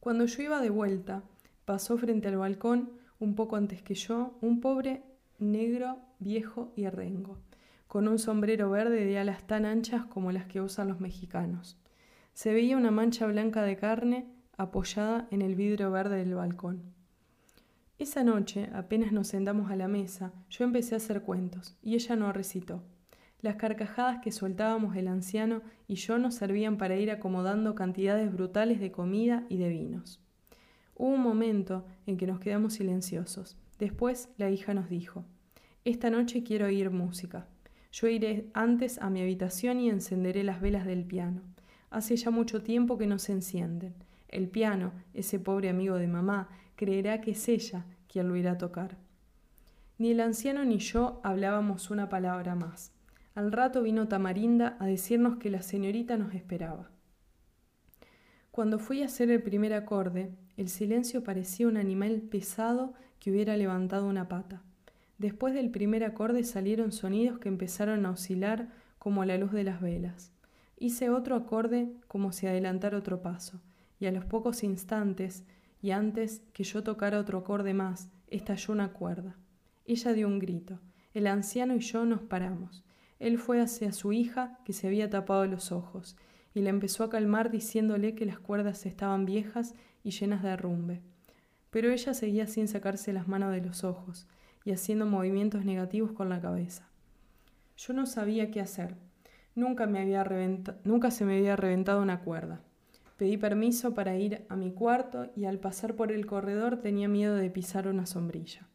Cuando 0.00 0.24
yo 0.26 0.42
iba 0.42 0.60
de 0.60 0.70
vuelta, 0.70 1.22
pasó 1.64 1.98
frente 1.98 2.28
al 2.28 2.36
balcón, 2.36 2.90
un 3.20 3.34
poco 3.34 3.56
antes 3.56 3.82
que 3.82 3.94
yo, 3.94 4.38
un 4.40 4.60
pobre 4.60 5.02
negro, 5.38 5.98
viejo 6.18 6.72
y 6.76 6.88
rengo, 6.88 7.38
con 7.86 8.08
un 8.08 8.18
sombrero 8.18 8.70
verde 8.70 9.04
de 9.04 9.18
alas 9.18 9.46
tan 9.46 9.64
anchas 9.64 10.04
como 10.04 10.32
las 10.32 10.46
que 10.46 10.60
usan 10.60 10.88
los 10.88 11.00
mexicanos. 11.00 11.78
Se 12.32 12.52
veía 12.52 12.76
una 12.76 12.90
mancha 12.90 13.26
blanca 13.26 13.62
de 13.62 13.76
carne 13.76 14.26
apoyada 14.56 15.28
en 15.30 15.42
el 15.42 15.54
vidrio 15.54 15.90
verde 15.90 16.16
del 16.16 16.34
balcón. 16.34 16.82
Esa 17.98 18.22
noche, 18.22 18.70
apenas 18.74 19.10
nos 19.10 19.28
sentamos 19.28 19.70
a 19.70 19.76
la 19.76 19.88
mesa, 19.88 20.32
yo 20.50 20.64
empecé 20.64 20.94
a 20.94 20.98
hacer 20.98 21.22
cuentos, 21.22 21.76
y 21.82 21.94
ella 21.94 22.14
no 22.14 22.32
recitó. 22.32 22.84
Las 23.40 23.54
carcajadas 23.54 24.18
que 24.20 24.32
soltábamos 24.32 24.96
el 24.96 25.06
anciano 25.06 25.62
y 25.86 25.94
yo 25.94 26.18
nos 26.18 26.34
servían 26.34 26.76
para 26.76 26.96
ir 26.96 27.10
acomodando 27.10 27.76
cantidades 27.76 28.32
brutales 28.32 28.80
de 28.80 28.90
comida 28.90 29.44
y 29.48 29.58
de 29.58 29.68
vinos. 29.68 30.20
Hubo 30.96 31.10
un 31.10 31.22
momento 31.22 31.86
en 32.06 32.16
que 32.16 32.26
nos 32.26 32.40
quedamos 32.40 32.74
silenciosos. 32.74 33.56
Después 33.78 34.28
la 34.38 34.50
hija 34.50 34.74
nos 34.74 34.88
dijo, 34.88 35.24
Esta 35.84 36.10
noche 36.10 36.42
quiero 36.42 36.66
oír 36.66 36.90
música. 36.90 37.46
Yo 37.92 38.08
iré 38.08 38.50
antes 38.54 38.98
a 38.98 39.08
mi 39.08 39.22
habitación 39.22 39.78
y 39.78 39.88
encenderé 39.88 40.42
las 40.42 40.60
velas 40.60 40.84
del 40.84 41.04
piano. 41.04 41.42
Hace 41.90 42.16
ya 42.16 42.32
mucho 42.32 42.62
tiempo 42.62 42.98
que 42.98 43.06
no 43.06 43.20
se 43.20 43.32
encienden. 43.32 43.94
El 44.28 44.48
piano, 44.48 44.92
ese 45.14 45.38
pobre 45.38 45.68
amigo 45.68 45.94
de 45.94 46.08
mamá, 46.08 46.48
creerá 46.74 47.20
que 47.20 47.30
es 47.30 47.48
ella 47.48 47.86
quien 48.08 48.28
lo 48.28 48.34
irá 48.34 48.52
a 48.52 48.58
tocar. 48.58 48.98
Ni 49.96 50.10
el 50.10 50.20
anciano 50.20 50.64
ni 50.64 50.78
yo 50.78 51.20
hablábamos 51.22 51.90
una 51.90 52.08
palabra 52.08 52.56
más. 52.56 52.92
Al 53.38 53.52
rato 53.52 53.84
vino 53.84 54.08
Tamarinda 54.08 54.76
a 54.80 54.86
decirnos 54.86 55.36
que 55.36 55.48
la 55.48 55.62
señorita 55.62 56.16
nos 56.16 56.34
esperaba. 56.34 56.90
Cuando 58.50 58.80
fui 58.80 59.00
a 59.00 59.06
hacer 59.06 59.30
el 59.30 59.44
primer 59.44 59.74
acorde, 59.74 60.32
el 60.56 60.68
silencio 60.68 61.22
parecía 61.22 61.68
un 61.68 61.76
animal 61.76 62.20
pesado 62.20 62.94
que 63.20 63.30
hubiera 63.30 63.56
levantado 63.56 64.08
una 64.08 64.26
pata. 64.26 64.64
Después 65.18 65.54
del 65.54 65.70
primer 65.70 66.02
acorde 66.02 66.42
salieron 66.42 66.90
sonidos 66.90 67.38
que 67.38 67.48
empezaron 67.48 68.06
a 68.06 68.10
oscilar 68.10 68.70
como 68.98 69.24
la 69.24 69.38
luz 69.38 69.52
de 69.52 69.62
las 69.62 69.80
velas. 69.80 70.32
Hice 70.76 71.08
otro 71.08 71.36
acorde 71.36 71.92
como 72.08 72.32
si 72.32 72.48
adelantara 72.48 72.98
otro 72.98 73.22
paso, 73.22 73.60
y 74.00 74.06
a 74.06 74.10
los 74.10 74.24
pocos 74.24 74.64
instantes 74.64 75.44
y 75.80 75.92
antes 75.92 76.42
que 76.52 76.64
yo 76.64 76.82
tocara 76.82 77.20
otro 77.20 77.38
acorde 77.38 77.72
más, 77.72 78.08
estalló 78.26 78.74
una 78.74 78.92
cuerda. 78.92 79.36
Ella 79.84 80.12
dio 80.12 80.26
un 80.26 80.40
grito. 80.40 80.80
El 81.14 81.28
anciano 81.28 81.76
y 81.76 81.78
yo 81.78 82.04
nos 82.04 82.22
paramos. 82.22 82.82
Él 83.18 83.38
fue 83.38 83.60
hacia 83.60 83.92
su 83.92 84.12
hija, 84.12 84.58
que 84.64 84.72
se 84.72 84.86
había 84.86 85.10
tapado 85.10 85.46
los 85.46 85.72
ojos, 85.72 86.16
y 86.54 86.60
le 86.60 86.70
empezó 86.70 87.04
a 87.04 87.10
calmar 87.10 87.50
diciéndole 87.50 88.14
que 88.14 88.26
las 88.26 88.38
cuerdas 88.38 88.86
estaban 88.86 89.24
viejas 89.24 89.74
y 90.02 90.10
llenas 90.10 90.42
de 90.42 90.50
arrumbe. 90.50 91.02
Pero 91.70 91.90
ella 91.90 92.14
seguía 92.14 92.46
sin 92.46 92.68
sacarse 92.68 93.12
las 93.12 93.28
manos 93.28 93.52
de 93.52 93.60
los 93.60 93.84
ojos 93.84 94.26
y 94.64 94.72
haciendo 94.72 95.06
movimientos 95.06 95.64
negativos 95.64 96.12
con 96.12 96.28
la 96.28 96.40
cabeza. 96.40 96.88
Yo 97.76 97.92
no 97.92 98.06
sabía 98.06 98.50
qué 98.50 98.60
hacer. 98.60 98.96
Nunca, 99.54 99.86
me 99.86 100.00
había 100.00 100.24
nunca 100.84 101.10
se 101.10 101.24
me 101.24 101.36
había 101.38 101.56
reventado 101.56 102.02
una 102.02 102.20
cuerda. 102.20 102.60
Pedí 103.16 103.36
permiso 103.36 103.94
para 103.94 104.16
ir 104.16 104.46
a 104.48 104.56
mi 104.56 104.72
cuarto 104.72 105.30
y 105.34 105.44
al 105.44 105.58
pasar 105.58 105.96
por 105.96 106.12
el 106.12 106.26
corredor 106.26 106.80
tenía 106.80 107.08
miedo 107.08 107.34
de 107.34 107.50
pisar 107.50 107.88
una 107.88 108.06
sombrilla. 108.06 108.68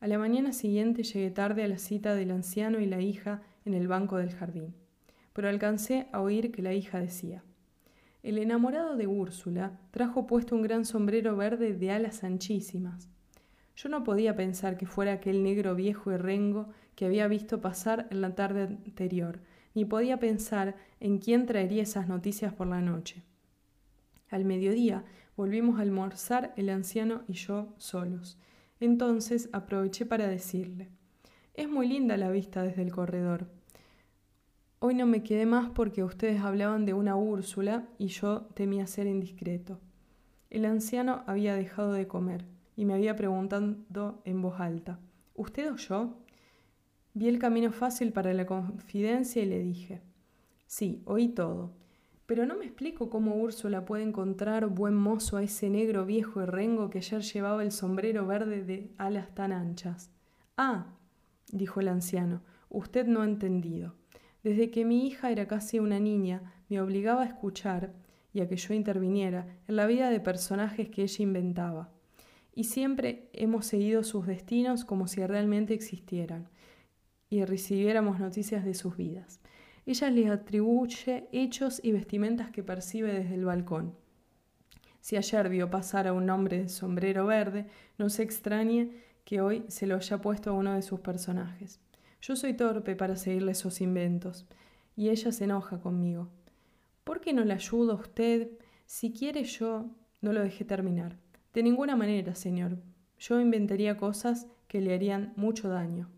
A 0.00 0.06
la 0.06 0.18
mañana 0.18 0.52
siguiente 0.52 1.02
llegué 1.02 1.30
tarde 1.30 1.64
a 1.64 1.68
la 1.68 1.78
cita 1.78 2.14
del 2.14 2.30
anciano 2.30 2.78
y 2.78 2.86
la 2.86 3.00
hija 3.00 3.42
en 3.64 3.74
el 3.74 3.88
banco 3.88 4.16
del 4.16 4.32
jardín, 4.32 4.74
pero 5.32 5.48
alcancé 5.48 6.06
a 6.12 6.20
oír 6.20 6.52
que 6.52 6.62
la 6.62 6.72
hija 6.72 7.00
decía, 7.00 7.42
el 8.22 8.38
enamorado 8.38 8.96
de 8.96 9.06
Úrsula 9.06 9.78
trajo 9.90 10.26
puesto 10.26 10.54
un 10.54 10.62
gran 10.62 10.84
sombrero 10.84 11.36
verde 11.36 11.72
de 11.72 11.90
alas 11.90 12.22
anchísimas. 12.22 13.08
Yo 13.74 13.88
no 13.88 14.04
podía 14.04 14.36
pensar 14.36 14.76
que 14.76 14.86
fuera 14.86 15.14
aquel 15.14 15.42
negro 15.42 15.74
viejo 15.74 16.12
y 16.12 16.16
rengo 16.16 16.68
que 16.94 17.06
había 17.06 17.28
visto 17.28 17.60
pasar 17.60 18.06
en 18.10 18.20
la 18.20 18.34
tarde 18.34 18.62
anterior, 18.64 19.40
ni 19.74 19.84
podía 19.84 20.18
pensar 20.18 20.76
en 21.00 21.18
quién 21.18 21.46
traería 21.46 21.84
esas 21.84 22.08
noticias 22.08 22.52
por 22.52 22.66
la 22.66 22.80
noche. 22.80 23.22
Al 24.30 24.44
mediodía 24.44 25.04
volvimos 25.36 25.78
a 25.78 25.82
almorzar 25.82 26.52
el 26.56 26.70
anciano 26.70 27.22
y 27.28 27.34
yo 27.34 27.72
solos. 27.78 28.38
Entonces 28.80 29.48
aproveché 29.52 30.06
para 30.06 30.28
decirle, 30.28 30.88
es 31.54 31.68
muy 31.68 31.88
linda 31.88 32.16
la 32.16 32.30
vista 32.30 32.62
desde 32.62 32.82
el 32.82 32.92
corredor. 32.92 33.48
Hoy 34.78 34.94
no 34.94 35.06
me 35.06 35.24
quedé 35.24 35.44
más 35.44 35.70
porque 35.70 36.04
ustedes 36.04 36.40
hablaban 36.40 36.86
de 36.86 36.94
una 36.94 37.16
Úrsula 37.16 37.88
y 37.98 38.06
yo 38.08 38.42
temía 38.54 38.86
ser 38.86 39.08
indiscreto. 39.08 39.80
El 40.50 40.64
anciano 40.64 41.24
había 41.26 41.56
dejado 41.56 41.92
de 41.92 42.06
comer 42.06 42.44
y 42.76 42.84
me 42.84 42.94
había 42.94 43.16
preguntado 43.16 44.22
en 44.24 44.40
voz 44.40 44.60
alta, 44.60 45.00
¿usted 45.34 45.72
o 45.72 45.76
yo? 45.76 46.14
Vi 47.14 47.26
el 47.26 47.40
camino 47.40 47.72
fácil 47.72 48.12
para 48.12 48.32
la 48.32 48.46
confidencia 48.46 49.42
y 49.42 49.46
le 49.46 49.58
dije, 49.58 50.00
sí, 50.68 51.02
oí 51.04 51.28
todo. 51.30 51.72
Pero 52.28 52.44
no 52.44 52.58
me 52.58 52.66
explico 52.66 53.08
cómo 53.08 53.36
Úrsula 53.36 53.86
puede 53.86 54.02
encontrar 54.02 54.66
buen 54.66 54.94
mozo 54.94 55.38
a 55.38 55.42
ese 55.42 55.70
negro 55.70 56.04
viejo 56.04 56.42
y 56.42 56.44
rengo 56.44 56.90
que 56.90 56.98
ayer 56.98 57.22
llevaba 57.22 57.62
el 57.62 57.72
sombrero 57.72 58.26
verde 58.26 58.62
de 58.62 58.92
alas 58.98 59.34
tan 59.34 59.50
anchas. 59.50 60.10
Ah, 60.54 60.88
dijo 61.50 61.80
el 61.80 61.88
anciano, 61.88 62.42
usted 62.68 63.06
no 63.06 63.22
ha 63.22 63.24
entendido. 63.24 63.94
Desde 64.42 64.70
que 64.70 64.84
mi 64.84 65.06
hija 65.06 65.30
era 65.30 65.48
casi 65.48 65.78
una 65.78 66.00
niña, 66.00 66.52
me 66.68 66.82
obligaba 66.82 67.22
a 67.22 67.26
escuchar 67.26 67.94
y 68.34 68.42
a 68.42 68.46
que 68.46 68.56
yo 68.56 68.74
interviniera 68.74 69.46
en 69.66 69.76
la 69.76 69.86
vida 69.86 70.10
de 70.10 70.20
personajes 70.20 70.90
que 70.90 71.04
ella 71.04 71.22
inventaba. 71.22 71.94
Y 72.54 72.64
siempre 72.64 73.30
hemos 73.32 73.64
seguido 73.64 74.04
sus 74.04 74.26
destinos 74.26 74.84
como 74.84 75.08
si 75.08 75.24
realmente 75.24 75.72
existieran 75.72 76.50
y 77.30 77.42
recibiéramos 77.46 78.20
noticias 78.20 78.66
de 78.66 78.74
sus 78.74 78.98
vidas. 78.98 79.40
Ella 79.88 80.10
les 80.10 80.28
atribuye 80.28 81.30
hechos 81.32 81.80
y 81.82 81.92
vestimentas 81.92 82.50
que 82.50 82.62
percibe 82.62 83.10
desde 83.10 83.36
el 83.36 83.46
balcón. 83.46 83.94
Si 85.00 85.16
ayer 85.16 85.48
vio 85.48 85.70
pasar 85.70 86.06
a 86.06 86.12
un 86.12 86.28
hombre 86.28 86.58
de 86.64 86.68
sombrero 86.68 87.24
verde, 87.24 87.68
no 87.96 88.10
se 88.10 88.22
extrañe 88.22 88.92
que 89.24 89.40
hoy 89.40 89.64
se 89.68 89.86
lo 89.86 89.96
haya 89.96 90.20
puesto 90.20 90.50
a 90.50 90.52
uno 90.52 90.74
de 90.74 90.82
sus 90.82 91.00
personajes. 91.00 91.80
Yo 92.20 92.36
soy 92.36 92.52
torpe 92.52 92.96
para 92.96 93.16
seguirle 93.16 93.52
esos 93.52 93.80
inventos, 93.80 94.44
y 94.94 95.08
ella 95.08 95.32
se 95.32 95.44
enoja 95.44 95.80
conmigo. 95.80 96.28
¿Por 97.02 97.22
qué 97.22 97.32
no 97.32 97.46
le 97.46 97.54
ayudo 97.54 97.92
a 97.92 98.00
usted? 98.02 98.50
Si 98.84 99.10
quiere 99.10 99.44
yo... 99.44 99.86
No 100.20 100.34
lo 100.34 100.42
dejé 100.42 100.66
terminar. 100.66 101.16
De 101.54 101.62
ninguna 101.62 101.96
manera, 101.96 102.34
señor. 102.34 102.76
Yo 103.18 103.40
inventaría 103.40 103.96
cosas 103.96 104.48
que 104.66 104.82
le 104.82 104.92
harían 104.92 105.32
mucho 105.36 105.70
daño. 105.70 106.10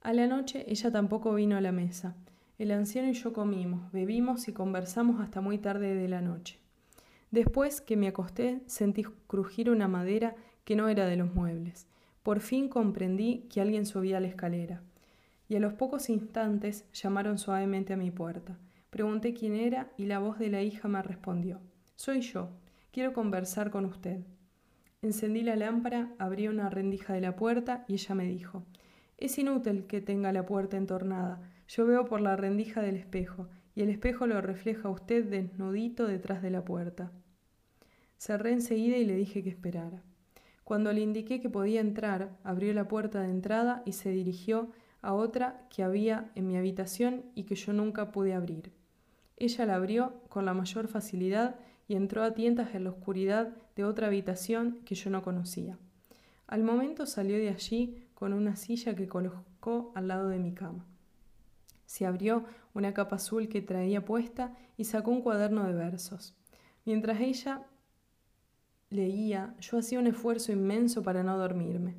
A 0.00 0.12
la 0.12 0.26
noche 0.26 0.64
ella 0.66 0.90
tampoco 0.90 1.34
vino 1.34 1.56
a 1.56 1.60
la 1.60 1.70
mesa. 1.70 2.16
El 2.58 2.72
anciano 2.72 3.08
y 3.08 3.12
yo 3.12 3.32
comimos, 3.32 3.92
bebimos 3.92 4.48
y 4.48 4.52
conversamos 4.52 5.20
hasta 5.20 5.40
muy 5.40 5.58
tarde 5.58 5.94
de 5.94 6.08
la 6.08 6.20
noche. 6.20 6.58
Después 7.30 7.80
que 7.80 7.96
me 7.96 8.08
acosté, 8.08 8.62
sentí 8.66 9.04
crujir 9.28 9.70
una 9.70 9.86
madera 9.86 10.34
que 10.64 10.74
no 10.74 10.88
era 10.88 11.06
de 11.06 11.14
los 11.14 11.32
muebles. 11.32 11.86
Por 12.24 12.40
fin 12.40 12.68
comprendí 12.68 13.46
que 13.48 13.60
alguien 13.60 13.86
subía 13.86 14.18
la 14.18 14.26
escalera. 14.26 14.82
Y 15.48 15.54
a 15.54 15.60
los 15.60 15.74
pocos 15.74 16.10
instantes 16.10 16.84
llamaron 16.92 17.38
suavemente 17.38 17.92
a 17.92 17.96
mi 17.96 18.10
puerta. 18.10 18.58
Pregunté 18.90 19.34
quién 19.34 19.54
era 19.54 19.92
y 19.96 20.06
la 20.06 20.18
voz 20.18 20.40
de 20.40 20.48
la 20.48 20.60
hija 20.60 20.88
me 20.88 21.00
respondió. 21.00 21.60
Soy 21.94 22.22
yo. 22.22 22.50
Quiero 22.90 23.12
conversar 23.12 23.70
con 23.70 23.84
usted. 23.84 24.24
Encendí 25.00 25.42
la 25.42 25.54
lámpara, 25.54 26.12
abrí 26.18 26.48
una 26.48 26.70
rendija 26.70 27.12
de 27.12 27.20
la 27.20 27.36
puerta 27.36 27.84
y 27.86 27.92
ella 27.92 28.16
me 28.16 28.24
dijo, 28.24 28.64
Es 29.16 29.38
inútil 29.38 29.86
que 29.86 30.00
tenga 30.00 30.32
la 30.32 30.44
puerta 30.44 30.76
entornada. 30.76 31.40
Yo 31.68 31.86
veo 31.86 32.06
por 32.06 32.20
la 32.20 32.34
rendija 32.34 32.80
del 32.80 32.96
espejo, 32.96 33.46
y 33.74 33.82
el 33.82 33.90
espejo 33.90 34.26
lo 34.26 34.40
refleja 34.40 34.88
a 34.88 34.90
usted 34.90 35.24
desnudito 35.24 36.06
detrás 36.06 36.42
de 36.42 36.50
la 36.50 36.64
puerta. 36.64 37.12
Cerré 38.16 38.52
enseguida 38.52 38.96
y 38.96 39.04
le 39.04 39.14
dije 39.14 39.44
que 39.44 39.50
esperara. 39.50 40.02
Cuando 40.64 40.92
le 40.92 41.02
indiqué 41.02 41.40
que 41.40 41.48
podía 41.48 41.80
entrar, 41.80 42.36
abrió 42.42 42.72
la 42.72 42.88
puerta 42.88 43.20
de 43.20 43.30
entrada 43.30 43.82
y 43.84 43.92
se 43.92 44.10
dirigió 44.10 44.70
a 45.02 45.14
otra 45.14 45.66
que 45.70 45.82
había 45.82 46.32
en 46.34 46.48
mi 46.48 46.56
habitación 46.56 47.24
y 47.34 47.44
que 47.44 47.54
yo 47.54 47.72
nunca 47.72 48.10
pude 48.12 48.34
abrir. 48.34 48.72
Ella 49.36 49.66
la 49.66 49.76
abrió 49.76 50.14
con 50.28 50.44
la 50.44 50.54
mayor 50.54 50.88
facilidad 50.88 51.56
y 51.86 51.94
entró 51.94 52.24
a 52.24 52.34
tientas 52.34 52.74
en 52.74 52.84
la 52.84 52.90
oscuridad 52.90 53.56
de 53.76 53.84
otra 53.84 54.08
habitación 54.08 54.80
que 54.84 54.94
yo 54.94 55.10
no 55.10 55.22
conocía. 55.22 55.78
Al 56.46 56.64
momento 56.64 57.06
salió 57.06 57.36
de 57.36 57.50
allí 57.50 58.08
con 58.14 58.32
una 58.32 58.56
silla 58.56 58.96
que 58.96 59.06
colocó 59.06 59.92
al 59.94 60.08
lado 60.08 60.28
de 60.28 60.38
mi 60.38 60.52
cama. 60.52 60.86
Se 61.88 62.04
abrió 62.04 62.44
una 62.74 62.92
capa 62.92 63.16
azul 63.16 63.48
que 63.48 63.62
traía 63.62 64.04
puesta 64.04 64.54
y 64.76 64.84
sacó 64.84 65.10
un 65.10 65.22
cuaderno 65.22 65.64
de 65.64 65.72
versos. 65.72 66.36
Mientras 66.84 67.18
ella 67.18 67.62
leía, 68.90 69.54
yo 69.58 69.78
hacía 69.78 69.98
un 69.98 70.06
esfuerzo 70.06 70.52
inmenso 70.52 71.02
para 71.02 71.22
no 71.22 71.38
dormirme. 71.38 71.96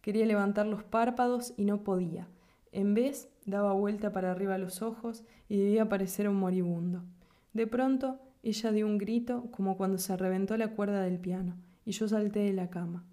Quería 0.00 0.24
levantar 0.24 0.64
los 0.64 0.82
párpados 0.82 1.52
y 1.58 1.66
no 1.66 1.84
podía. 1.84 2.26
En 2.72 2.94
vez, 2.94 3.28
daba 3.44 3.74
vuelta 3.74 4.12
para 4.14 4.32
arriba 4.32 4.56
los 4.56 4.80
ojos 4.80 5.24
y 5.46 5.58
debía 5.58 5.90
parecer 5.90 6.26
un 6.26 6.36
moribundo. 6.36 7.04
De 7.52 7.66
pronto, 7.66 8.18
ella 8.42 8.72
dio 8.72 8.86
un 8.86 8.96
grito 8.96 9.50
como 9.50 9.76
cuando 9.76 9.98
se 9.98 10.16
reventó 10.16 10.56
la 10.56 10.68
cuerda 10.68 11.02
del 11.02 11.18
piano, 11.18 11.58
y 11.84 11.92
yo 11.92 12.08
salté 12.08 12.40
de 12.40 12.54
la 12.54 12.70
cama. 12.70 13.04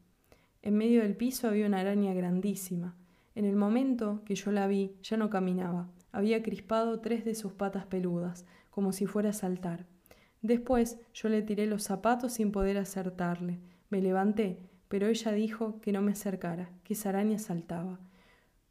En 0.61 0.77
medio 0.77 1.01
del 1.01 1.17
piso 1.17 1.49
había 1.49 1.67
una 1.67 1.81
araña 1.81 2.13
grandísima. 2.13 2.95
En 3.35 3.43
el 3.43 3.57
momento 3.57 4.21
que 4.23 4.35
yo 4.35 4.53
la 4.53 4.65
vi, 4.65 4.95
ya 5.03 5.17
no 5.17 5.29
caminaba. 5.29 5.89
Había 6.15 6.41
crispado 6.41 7.01
tres 7.01 7.25
de 7.25 7.35
sus 7.35 7.51
patas 7.51 7.87
peludas, 7.87 8.45
como 8.69 8.93
si 8.93 9.05
fuera 9.05 9.31
a 9.31 9.33
saltar. 9.33 9.85
Después 10.41 10.97
yo 11.13 11.27
le 11.27 11.41
tiré 11.41 11.67
los 11.67 11.83
zapatos 11.83 12.31
sin 12.31 12.53
poder 12.53 12.77
acertarle. 12.77 13.59
Me 13.89 14.01
levanté, 14.01 14.57
pero 14.87 15.07
ella 15.07 15.33
dijo 15.33 15.81
que 15.81 15.91
no 15.91 16.01
me 16.01 16.13
acercara, 16.13 16.69
que 16.85 16.93
esa 16.93 17.09
araña 17.09 17.37
saltaba. 17.37 17.99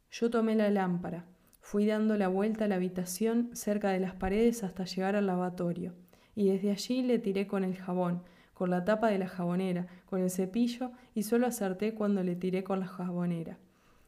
Yo 0.09 0.31
tomé 0.31 0.55
la 0.55 0.71
lámpara, 0.71 1.25
fui 1.61 1.85
dando 1.85 2.17
la 2.17 2.29
vuelta 2.29 2.65
a 2.65 2.67
la 2.67 2.77
habitación 2.77 3.51
cerca 3.53 3.91
de 3.91 3.99
las 3.99 4.15
paredes 4.15 4.63
hasta 4.63 4.85
llegar 4.85 5.15
al 5.15 5.27
lavatorio, 5.27 5.93
y 6.33 6.49
desde 6.49 6.71
allí 6.71 7.03
le 7.03 7.19
tiré 7.19 7.45
con 7.45 7.63
el 7.63 7.75
jabón, 7.75 8.23
con 8.55 8.71
la 8.71 8.85
tapa 8.85 9.09
de 9.09 9.19
la 9.19 9.27
jabonera, 9.27 9.85
con 10.07 10.19
el 10.19 10.31
cepillo, 10.31 10.93
y 11.13 11.21
solo 11.21 11.45
acerté 11.45 11.93
cuando 11.93 12.23
le 12.23 12.35
tiré 12.35 12.63
con 12.63 12.79
la 12.79 12.87
jabonera. 12.87 13.59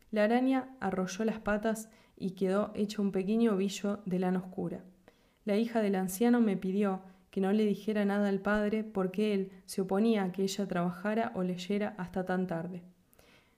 La 0.09 0.23
araña 0.23 0.75
arrolló 0.79 1.23
las 1.23 1.37
patas 1.37 1.91
y 2.17 2.31
quedó 2.31 2.71
hecho 2.75 3.01
un 3.01 3.11
pequeño 3.11 3.53
ovillo 3.53 3.99
de 4.05 4.19
lana 4.19 4.39
oscura. 4.39 4.83
La 5.45 5.55
hija 5.55 5.81
del 5.81 5.95
anciano 5.95 6.41
me 6.41 6.57
pidió 6.57 7.01
que 7.29 7.41
no 7.41 7.53
le 7.53 7.65
dijera 7.65 8.03
nada 8.03 8.29
al 8.29 8.39
padre 8.39 8.83
porque 8.83 9.33
él 9.33 9.51
se 9.65 9.81
oponía 9.81 10.23
a 10.23 10.31
que 10.31 10.43
ella 10.43 10.67
trabajara 10.67 11.31
o 11.35 11.43
leyera 11.43 11.95
hasta 11.97 12.25
tan 12.25 12.47
tarde. 12.47 12.81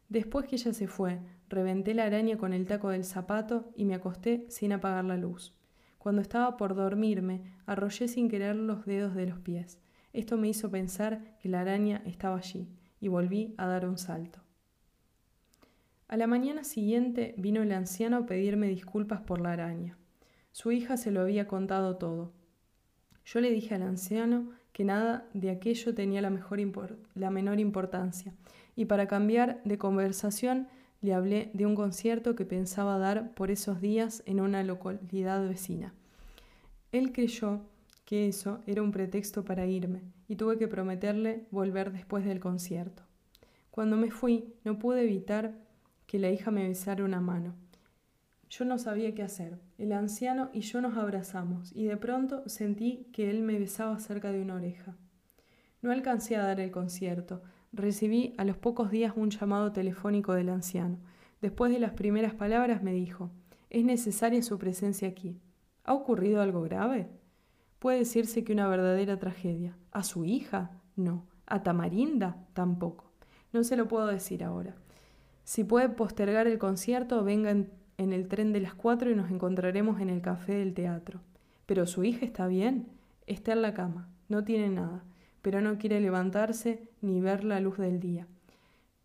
Después 0.09 0.45
que 0.45 0.55
ella 0.55 0.73
se 0.73 0.87
fue, 0.87 1.19
reventé 1.49 1.93
la 1.93 2.03
araña 2.05 2.37
con 2.37 2.53
el 2.53 2.65
taco 2.65 2.89
del 2.89 3.05
zapato 3.05 3.71
y 3.75 3.85
me 3.85 3.95
acosté 3.95 4.45
sin 4.49 4.73
apagar 4.73 5.05
la 5.05 5.17
luz. 5.17 5.53
Cuando 5.97 6.21
estaba 6.21 6.57
por 6.57 6.75
dormirme, 6.75 7.41
arrollé 7.65 8.07
sin 8.07 8.29
querer 8.29 8.55
los 8.55 8.85
dedos 8.85 9.15
de 9.15 9.27
los 9.27 9.39
pies. 9.39 9.79
Esto 10.13 10.37
me 10.37 10.47
hizo 10.47 10.71
pensar 10.71 11.37
que 11.39 11.49
la 11.49 11.61
araña 11.61 12.01
estaba 12.05 12.37
allí, 12.37 12.67
y 12.99 13.07
volví 13.07 13.53
a 13.57 13.67
dar 13.67 13.87
un 13.87 13.97
salto. 13.97 14.39
A 16.09 16.17
la 16.17 16.25
mañana 16.25 16.63
siguiente 16.63 17.35
vino 17.37 17.61
el 17.61 17.71
anciano 17.71 18.17
a 18.17 18.25
pedirme 18.25 18.67
disculpas 18.67 19.21
por 19.21 19.39
la 19.39 19.53
araña. 19.53 19.95
Su 20.51 20.71
hija 20.71 20.97
se 20.97 21.11
lo 21.11 21.21
había 21.21 21.47
contado 21.47 21.97
todo. 21.97 22.33
Yo 23.25 23.41
le 23.41 23.51
dije 23.51 23.75
al 23.75 23.83
anciano 23.83 24.49
que 24.73 24.83
nada 24.83 25.29
de 25.35 25.51
aquello 25.51 25.93
tenía 25.93 26.19
la, 26.23 27.29
menor 27.29 27.59
importancia, 27.59 28.33
y 28.75 28.85
para 28.85 29.07
cambiar 29.07 29.61
de 29.65 29.77
conversación 29.77 30.67
le 31.01 31.13
hablé 31.13 31.51
de 31.53 31.67
un 31.67 31.75
concierto 31.75 32.35
que 32.35 32.43
pensaba 32.43 32.97
dar 32.97 33.35
por 33.35 33.51
esos 33.51 33.79
días 33.79 34.23
en 34.25 34.39
una 34.39 34.63
localidad 34.63 35.47
vecina. 35.47 35.93
Él 36.91 37.11
creyó 37.11 37.61
que 38.05 38.27
eso 38.27 38.61
era 38.65 38.81
un 38.81 38.91
pretexto 38.91 39.45
para 39.45 39.67
irme, 39.67 40.01
y 40.27 40.37
tuve 40.37 40.57
que 40.57 40.67
prometerle 40.67 41.45
volver 41.51 41.91
después 41.91 42.25
del 42.25 42.39
concierto. 42.39 43.03
Cuando 43.69 43.95
me 43.95 44.09
fui, 44.09 44.55
no 44.63 44.79
pude 44.79 45.03
evitar 45.03 45.68
que 46.09 46.17
la 46.17 46.31
hija 46.31 46.49
me 46.49 46.67
besara 46.67 47.05
una 47.05 47.21
mano. 47.21 47.53
Yo 48.49 48.65
no 48.65 48.79
sabía 48.79 49.13
qué 49.13 49.21
hacer. 49.21 49.59
El 49.77 49.91
anciano 49.91 50.49
y 50.53 50.61
yo 50.61 50.81
nos 50.81 50.97
abrazamos 50.97 51.71
y 51.71 51.83
de 51.83 51.97
pronto 51.97 52.41
sentí 52.49 53.05
que 53.13 53.29
él 53.29 53.43
me 53.43 53.59
besaba 53.59 53.99
cerca 53.99 54.31
de 54.31 54.41
una 54.41 54.55
oreja. 54.55 54.95
No 55.83 55.91
alcancé 55.91 56.35
a 56.35 56.41
dar 56.41 56.59
el 56.59 56.71
concierto. 56.71 57.43
Recibí 57.71 58.33
a 58.39 58.43
los 58.43 58.57
pocos 58.57 58.89
días 58.89 59.13
un 59.15 59.29
llamado 59.29 59.71
telefónico 59.71 60.33
del 60.33 60.49
anciano. 60.49 60.97
Después 61.41 61.71
de 61.71 61.77
las 61.77 61.91
primeras 61.91 62.33
palabras 62.33 62.81
me 62.81 62.91
dijo, 62.91 63.29
es 63.69 63.85
necesaria 63.85 64.41
su 64.41 64.57
presencia 64.57 65.07
aquí. 65.07 65.39
¿Ha 65.83 65.93
ocurrido 65.93 66.41
algo 66.41 66.63
grave? 66.63 67.07
Puede 67.77 67.99
decirse 67.99 68.43
que 68.43 68.53
una 68.53 68.67
verdadera 68.67 69.19
tragedia. 69.19 69.77
¿A 69.91 70.01
su 70.01 70.25
hija? 70.25 70.71
No. 70.95 71.27
¿A 71.45 71.61
Tamarinda? 71.61 72.47
Tampoco. 72.53 73.11
No 73.53 73.63
se 73.63 73.77
lo 73.77 73.87
puedo 73.87 74.07
decir 74.07 74.43
ahora. 74.43 74.75
Si 75.49 75.63
puede 75.63 75.89
postergar 75.89 76.45
el 76.45 76.59
concierto, 76.59 77.23
venga 77.23 77.49
en 77.49 78.13
el 78.13 78.27
tren 78.27 78.53
de 78.53 78.59
las 78.59 78.75
cuatro 78.75 79.09
y 79.09 79.15
nos 79.15 79.31
encontraremos 79.31 79.99
en 79.99 80.11
el 80.11 80.21
café 80.21 80.53
del 80.53 80.75
teatro. 80.75 81.21
Pero 81.65 81.87
su 81.87 82.03
hija 82.03 82.23
está 82.23 82.45
bien, 82.45 82.89
está 83.25 83.53
en 83.53 83.63
la 83.63 83.73
cama, 83.73 84.07
no 84.27 84.43
tiene 84.43 84.69
nada, 84.69 85.03
pero 85.41 85.59
no 85.59 85.79
quiere 85.79 86.01
levantarse 86.01 86.87
ni 87.01 87.19
ver 87.19 87.43
la 87.43 87.59
luz 87.61 87.79
del 87.79 87.99
día. 87.99 88.27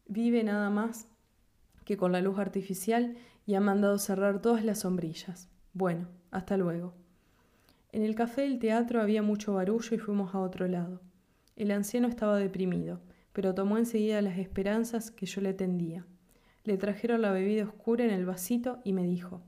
Vive 0.06 0.44
nada 0.44 0.68
más 0.68 1.08
que 1.86 1.96
con 1.96 2.12
la 2.12 2.20
luz 2.20 2.38
artificial 2.38 3.16
y 3.46 3.54
ha 3.54 3.60
mandado 3.60 3.96
cerrar 3.96 4.42
todas 4.42 4.66
las 4.66 4.80
sombrillas. 4.80 5.48
Bueno, 5.72 6.08
hasta 6.30 6.58
luego. 6.58 6.92
En 7.90 8.02
el 8.02 8.14
café 8.14 8.42
del 8.42 8.58
teatro 8.58 9.00
había 9.00 9.22
mucho 9.22 9.54
barullo 9.54 9.96
y 9.96 9.98
fuimos 9.98 10.34
a 10.34 10.40
otro 10.40 10.68
lado. 10.68 11.00
El 11.56 11.70
anciano 11.70 12.06
estaba 12.06 12.36
deprimido, 12.36 13.00
pero 13.32 13.54
tomó 13.54 13.78
enseguida 13.78 14.20
las 14.20 14.36
esperanzas 14.36 15.10
que 15.10 15.24
yo 15.24 15.40
le 15.40 15.54
tendía. 15.54 16.04
Le 16.64 16.78
trajeron 16.78 17.20
la 17.22 17.30
bebida 17.30 17.64
oscura 17.64 18.04
en 18.04 18.10
el 18.10 18.24
vasito 18.24 18.80
y 18.84 18.94
me 18.94 19.04
dijo, 19.04 19.42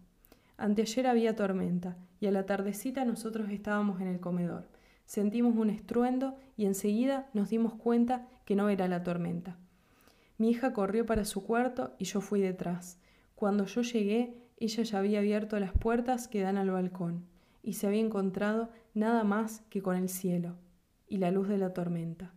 Anteayer 0.59 1.07
había 1.07 1.35
tormenta 1.35 1.97
y 2.21 2.27
a 2.27 2.31
la 2.31 2.47
tardecita 2.47 3.05
nosotros 3.05 3.51
estábamos 3.51 4.01
en 4.01 4.09
el 4.09 4.21
comedor. 4.21 4.69
Sentimos 5.07 5.57
un 5.57 5.71
estruendo 5.71 6.37
y 6.57 6.67
enseguida 6.67 7.31
nos 7.33 7.49
dimos 7.49 7.75
cuenta 7.75 8.29
que 8.45 8.55
no 8.55 8.69
era 8.69 8.87
la 8.87 9.03
tormenta. 9.03 9.57
Mi 10.37 10.51
hija 10.51 10.73
corrió 10.73 11.07
para 11.07 11.25
su 11.25 11.43
cuarto 11.43 11.95
y 11.99 12.05
yo 12.05 12.21
fui 12.21 12.41
detrás. 12.41 12.99
Cuando 13.35 13.65
yo 13.65 13.81
llegué, 13.81 14.37
ella 14.59 14.83
ya 14.83 14.99
había 14.99 15.21
abierto 15.21 15.59
las 15.59 15.73
puertas 15.73 16.29
que 16.29 16.41
dan 16.43 16.59
al 16.59 16.71
balcón 16.71 17.25
y 17.63 17.75
se 17.75 17.87
había 17.87 18.01
encontrado 18.01 18.71
nada 18.95 19.25
más 19.25 19.63
que 19.71 19.83
con 19.83 19.97
el 19.97 20.09
cielo 20.09 20.57
y 21.09 21.19
la 21.19 21.31
luz 21.31 21.49
de 21.49 21.59
la 21.59 21.73
tormenta. 21.73 22.35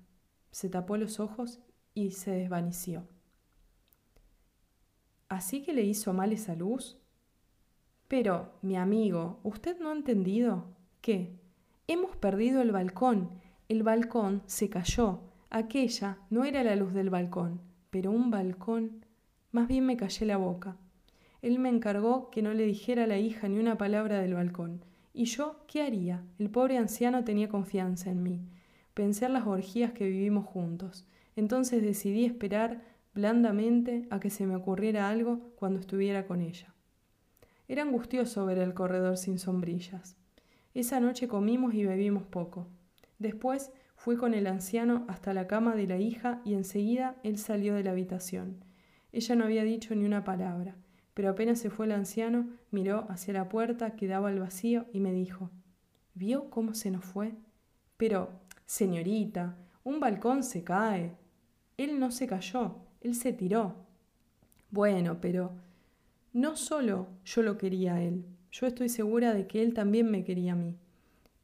Se 0.52 0.70
tapó 0.70 0.98
los 0.98 1.20
ojos 1.20 1.60
y 1.94 2.12
se 2.12 2.32
desvaneció. 2.32 3.08
¿Así 5.30 5.62
que 5.62 5.74
le 5.74 5.84
hizo 5.84 6.12
mal 6.12 6.34
esa 6.34 6.56
luz? 6.56 6.98
Pero, 8.08 8.54
mi 8.64 8.76
amigo, 8.76 9.40
¿usted 9.44 9.80
no 9.80 9.90
ha 9.90 9.94
entendido? 9.94 10.66
¿Qué? 11.02 11.40
Hemos 11.88 12.16
perdido 12.18 12.64
el 12.64 12.72
balcón. 12.72 13.30
El 13.68 13.84
balcón 13.84 14.42
se 14.48 14.70
cayó. 14.70 15.22
Aquella 15.52 16.18
no 16.32 16.46
era 16.46 16.64
la 16.64 16.76
luz 16.76 16.94
del 16.94 17.12
balcón, 17.12 17.62
pero 17.92 18.10
un 18.10 18.32
balcón. 18.32 19.06
Más 19.52 19.68
bien 19.68 19.86
me 19.86 19.98
callé 19.98 20.26
la 20.26 20.38
boca. 20.38 20.78
Él 21.44 21.60
me 21.60 21.70
encargó 21.70 22.32
que 22.32 22.42
no 22.42 22.54
le 22.56 22.66
dijera 22.66 23.04
a 23.04 23.08
la 23.08 23.20
hija 23.20 23.48
ni 23.48 23.60
una 23.60 23.78
palabra 23.78 24.20
del 24.20 24.34
balcón. 24.34 24.84
¿Y 25.14 25.26
yo 25.26 25.64
qué 25.68 25.84
haría? 25.84 26.24
El 26.40 26.50
pobre 26.50 26.78
anciano 26.78 27.24
tenía 27.24 27.50
confianza 27.50 28.10
en 28.10 28.24
mí. 28.24 28.42
Pensé 28.96 29.26
en 29.26 29.34
las 29.34 29.46
orgías 29.46 29.92
que 29.92 30.08
vivimos 30.08 30.46
juntos. 30.46 31.08
Entonces 31.36 31.84
decidí 31.84 32.26
esperar 32.26 32.82
blandamente 33.14 34.08
a 34.10 34.20
que 34.20 34.30
se 34.30 34.46
me 34.46 34.56
ocurriera 34.56 35.10
algo 35.10 35.52
cuando 35.56 35.80
estuviera 35.80 36.26
con 36.26 36.42
ella. 36.42 36.74
Era 37.68 37.84
angustioso 37.84 38.46
ver 38.46 38.58
el 38.58 38.74
corredor 38.74 39.18
sin 39.18 39.38
sombrillas. 39.38 40.18
Esa 40.74 41.00
noche 41.00 41.28
comimos 41.28 41.74
y 41.74 41.86
bebimos 41.86 42.24
poco. 42.24 42.68
Después 43.20 43.72
fui 43.96 44.16
con 44.16 44.34
el 44.34 44.48
anciano 44.48 45.06
hasta 45.08 45.34
la 45.34 45.46
cama 45.46 45.76
de 45.76 45.88
la 45.88 45.98
hija 45.98 46.42
y 46.46 46.54
enseguida 46.54 47.18
él 47.24 47.38
salió 47.38 47.76
de 47.76 47.84
la 47.84 47.92
habitación. 47.92 48.64
Ella 49.12 49.36
no 49.36 49.44
había 49.44 49.64
dicho 49.64 49.94
ni 49.94 50.06
una 50.06 50.24
palabra, 50.24 50.76
pero 51.14 51.30
apenas 51.30 51.60
se 51.60 51.70
fue 51.70 51.86
el 51.86 51.92
anciano, 51.92 52.48
miró 52.72 53.06
hacia 53.10 53.34
la 53.34 53.50
puerta 53.50 53.96
que 53.96 54.08
daba 54.08 54.30
al 54.30 54.40
vacío 54.40 54.86
y 54.94 55.00
me 55.00 55.12
dijo 55.12 55.52
¿Vio 56.14 56.50
cómo 56.50 56.74
se 56.74 56.92
nos 56.92 57.06
fue? 57.06 57.34
Pero, 57.98 58.30
señorita, 58.66 59.58
un 59.84 60.00
balcón 60.00 60.44
se 60.44 60.64
cae. 60.64 61.18
Él 61.78 62.00
no 62.00 62.12
se 62.12 62.28
cayó, 62.28 62.78
él 63.02 63.16
se 63.16 63.34
tiró. 63.34 63.76
Bueno, 64.72 65.20
pero 65.22 65.52
no 66.34 66.56
solo 66.56 67.08
yo 67.26 67.42
lo 67.42 67.58
quería 67.58 67.96
a 67.96 68.02
él, 68.02 68.26
yo 68.52 68.68
estoy 68.68 68.90
segura 68.90 69.34
de 69.34 69.48
que 69.48 69.62
él 69.62 69.74
también 69.74 70.10
me 70.10 70.24
quería 70.24 70.54
a 70.54 70.56
mí. 70.56 70.76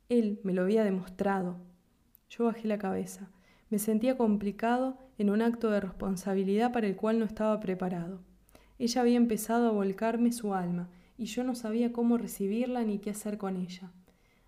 Él 0.09 0.39
me 0.43 0.53
lo 0.53 0.63
había 0.63 0.83
demostrado. 0.83 1.57
Yo 2.29 2.45
bajé 2.45 2.67
la 2.67 2.77
cabeza. 2.77 3.29
Me 3.69 3.79
sentía 3.79 4.17
complicado 4.17 4.97
en 5.17 5.29
un 5.29 5.41
acto 5.41 5.71
de 5.71 5.79
responsabilidad 5.79 6.71
para 6.71 6.87
el 6.87 6.95
cual 6.95 7.19
no 7.19 7.25
estaba 7.25 7.59
preparado. 7.59 8.21
Ella 8.77 9.01
había 9.01 9.17
empezado 9.17 9.67
a 9.67 9.71
volcarme 9.71 10.31
su 10.31 10.53
alma, 10.53 10.89
y 11.17 11.25
yo 11.25 11.43
no 11.43 11.55
sabía 11.55 11.93
cómo 11.93 12.17
recibirla 12.17 12.83
ni 12.83 12.99
qué 12.99 13.11
hacer 13.11 13.37
con 13.37 13.55
ella. 13.55 13.91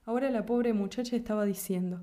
Ahora 0.06 0.30
la 0.30 0.46
pobre 0.46 0.74
muchacha 0.74 1.16
estaba 1.16 1.46
diciendo, 1.46 2.02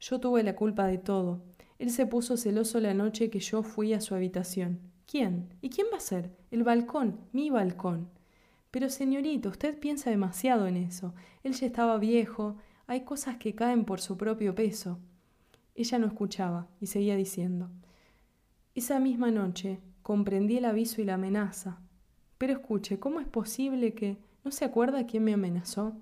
yo 0.00 0.20
tuve 0.20 0.42
la 0.42 0.56
culpa 0.56 0.86
de 0.86 0.98
todo, 0.98 1.42
él 1.78 1.90
se 1.90 2.06
puso 2.06 2.36
celoso 2.36 2.80
la 2.80 2.92
noche 2.92 3.30
que 3.30 3.38
yo 3.38 3.62
fui 3.62 3.92
a 3.92 4.00
su 4.00 4.14
habitación. 4.14 4.80
¿Quién? 5.06 5.54
¿Y 5.62 5.70
quién 5.70 5.86
va 5.92 5.98
a 5.98 6.00
ser? 6.00 6.32
El 6.50 6.64
balcón, 6.64 7.20
mi 7.32 7.50
balcón. 7.50 8.08
Pero 8.70 8.90
señorito, 8.90 9.48
usted 9.48 9.78
piensa 9.78 10.10
demasiado 10.10 10.66
en 10.66 10.76
eso. 10.76 11.14
Él 11.44 11.54
ya 11.54 11.66
estaba 11.66 11.96
viejo, 11.98 12.56
hay 12.86 13.02
cosas 13.02 13.36
que 13.36 13.54
caen 13.54 13.84
por 13.84 14.00
su 14.00 14.16
propio 14.16 14.54
peso. 14.54 14.98
Ella 15.74 15.98
no 15.98 16.08
escuchaba 16.08 16.66
y 16.80 16.86
seguía 16.86 17.16
diciendo, 17.16 17.70
Esa 18.74 18.98
misma 18.98 19.30
noche 19.30 19.78
comprendí 20.02 20.58
el 20.58 20.64
aviso 20.64 21.00
y 21.00 21.04
la 21.04 21.14
amenaza. 21.14 21.80
Pero 22.38 22.54
escuche, 22.54 22.98
¿cómo 22.98 23.20
es 23.20 23.28
posible 23.28 23.94
que... 23.94 24.18
¿No 24.44 24.50
se 24.50 24.64
acuerda 24.64 25.06
quién 25.06 25.24
me 25.24 25.34
amenazó? 25.34 25.96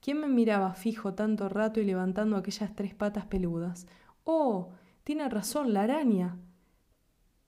¿Quién 0.00 0.20
me 0.20 0.28
miraba 0.28 0.74
fijo 0.74 1.14
tanto 1.14 1.48
rato 1.48 1.80
y 1.80 1.84
levantando 1.84 2.36
aquellas 2.36 2.74
tres 2.74 2.94
patas 2.94 3.26
peludas? 3.26 3.86
Oh, 4.24 4.70
tiene 5.04 5.28
razón, 5.28 5.74
la 5.74 5.82
araña. 5.82 6.38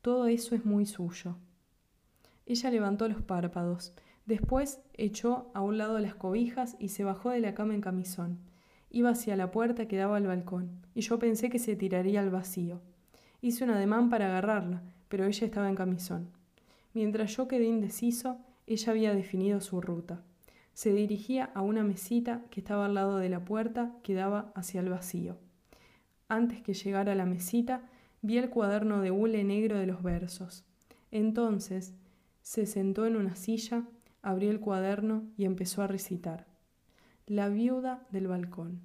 Todo 0.03 0.27
eso 0.27 0.55
es 0.55 0.67
muy 0.67 0.85
suyo. 0.85 1.39
Ella 2.45 2.71
levantó 2.71 3.09
los 3.09 3.23
párpados. 3.23 3.95
Después 4.27 4.81
echó 4.93 5.51
a 5.55 5.63
un 5.63 5.79
lado 5.79 5.99
las 5.99 6.15
cobijas 6.15 6.77
y 6.79 6.89
se 6.89 7.03
bajó 7.03 7.31
de 7.31 7.41
la 7.41 7.55
cama 7.55 7.75
en 7.75 7.81
camisón. 7.81 8.41
Iba 8.91 9.11
hacia 9.11 9.37
la 9.37 9.51
puerta 9.51 9.89
que 9.89 9.97
daba 9.97 10.19
al 10.19 10.27
balcón, 10.27 10.83
y 10.95 11.01
yo 11.01 11.19
pensé 11.19 11.49
que 11.49 11.59
se 11.59 11.77
tiraría 11.77 12.21
al 12.21 12.29
vacío. 12.29 12.83
Hice 13.41 13.65
un 13.65 13.71
ademán 13.71 14.11
para 14.11 14.27
agarrarla, 14.27 14.83
pero 15.09 15.25
ella 15.25 15.47
estaba 15.47 15.71
en 15.71 15.77
camisón. 15.77 16.29
Mientras 16.93 17.35
yo 17.37 17.49
quedé 17.49 17.65
indeciso, 17.65 18.37
ella 18.67 18.93
había 18.93 19.15
definido 19.15 19.63
su 19.63 19.81
ruta. 19.81 20.23
Se 20.75 20.93
dirigía 20.93 21.51
a 21.55 21.63
una 21.63 21.85
mesita 21.85 22.43
que 22.51 22.61
estaba 22.61 22.85
al 22.85 22.95
lado 22.95 23.17
de 23.17 23.31
la 23.31 23.45
puerta 23.47 23.93
que 24.03 24.13
daba 24.13 24.53
hacia 24.55 24.81
el 24.81 24.91
vacío. 24.91 25.39
Antes 26.29 26.61
que 26.63 26.75
llegara 26.75 27.13
a 27.13 27.15
la 27.15 27.27
mesita, 27.27 27.83
vi 28.23 28.39
el 28.39 28.51
cuaderno 28.51 29.01
de 29.01 29.11
hule 29.11 29.45
negro 29.45 29.79
de 29.79 29.87
los 29.87 30.03
versos. 30.03 30.65
Entonces, 31.11 31.95
se 32.43 32.67
sentó 32.67 33.07
en 33.07 33.17
una 33.17 33.37
silla, 33.37 33.85
abrió 34.23 34.51
el 34.51 34.61
cuaderno 34.61 35.25
y 35.37 35.45
empezó 35.45 35.83
a 35.83 35.87
recitar. 35.87 36.47
La 37.27 37.49
viuda 37.49 38.07
del 38.11 38.27
balcón. 38.27 38.81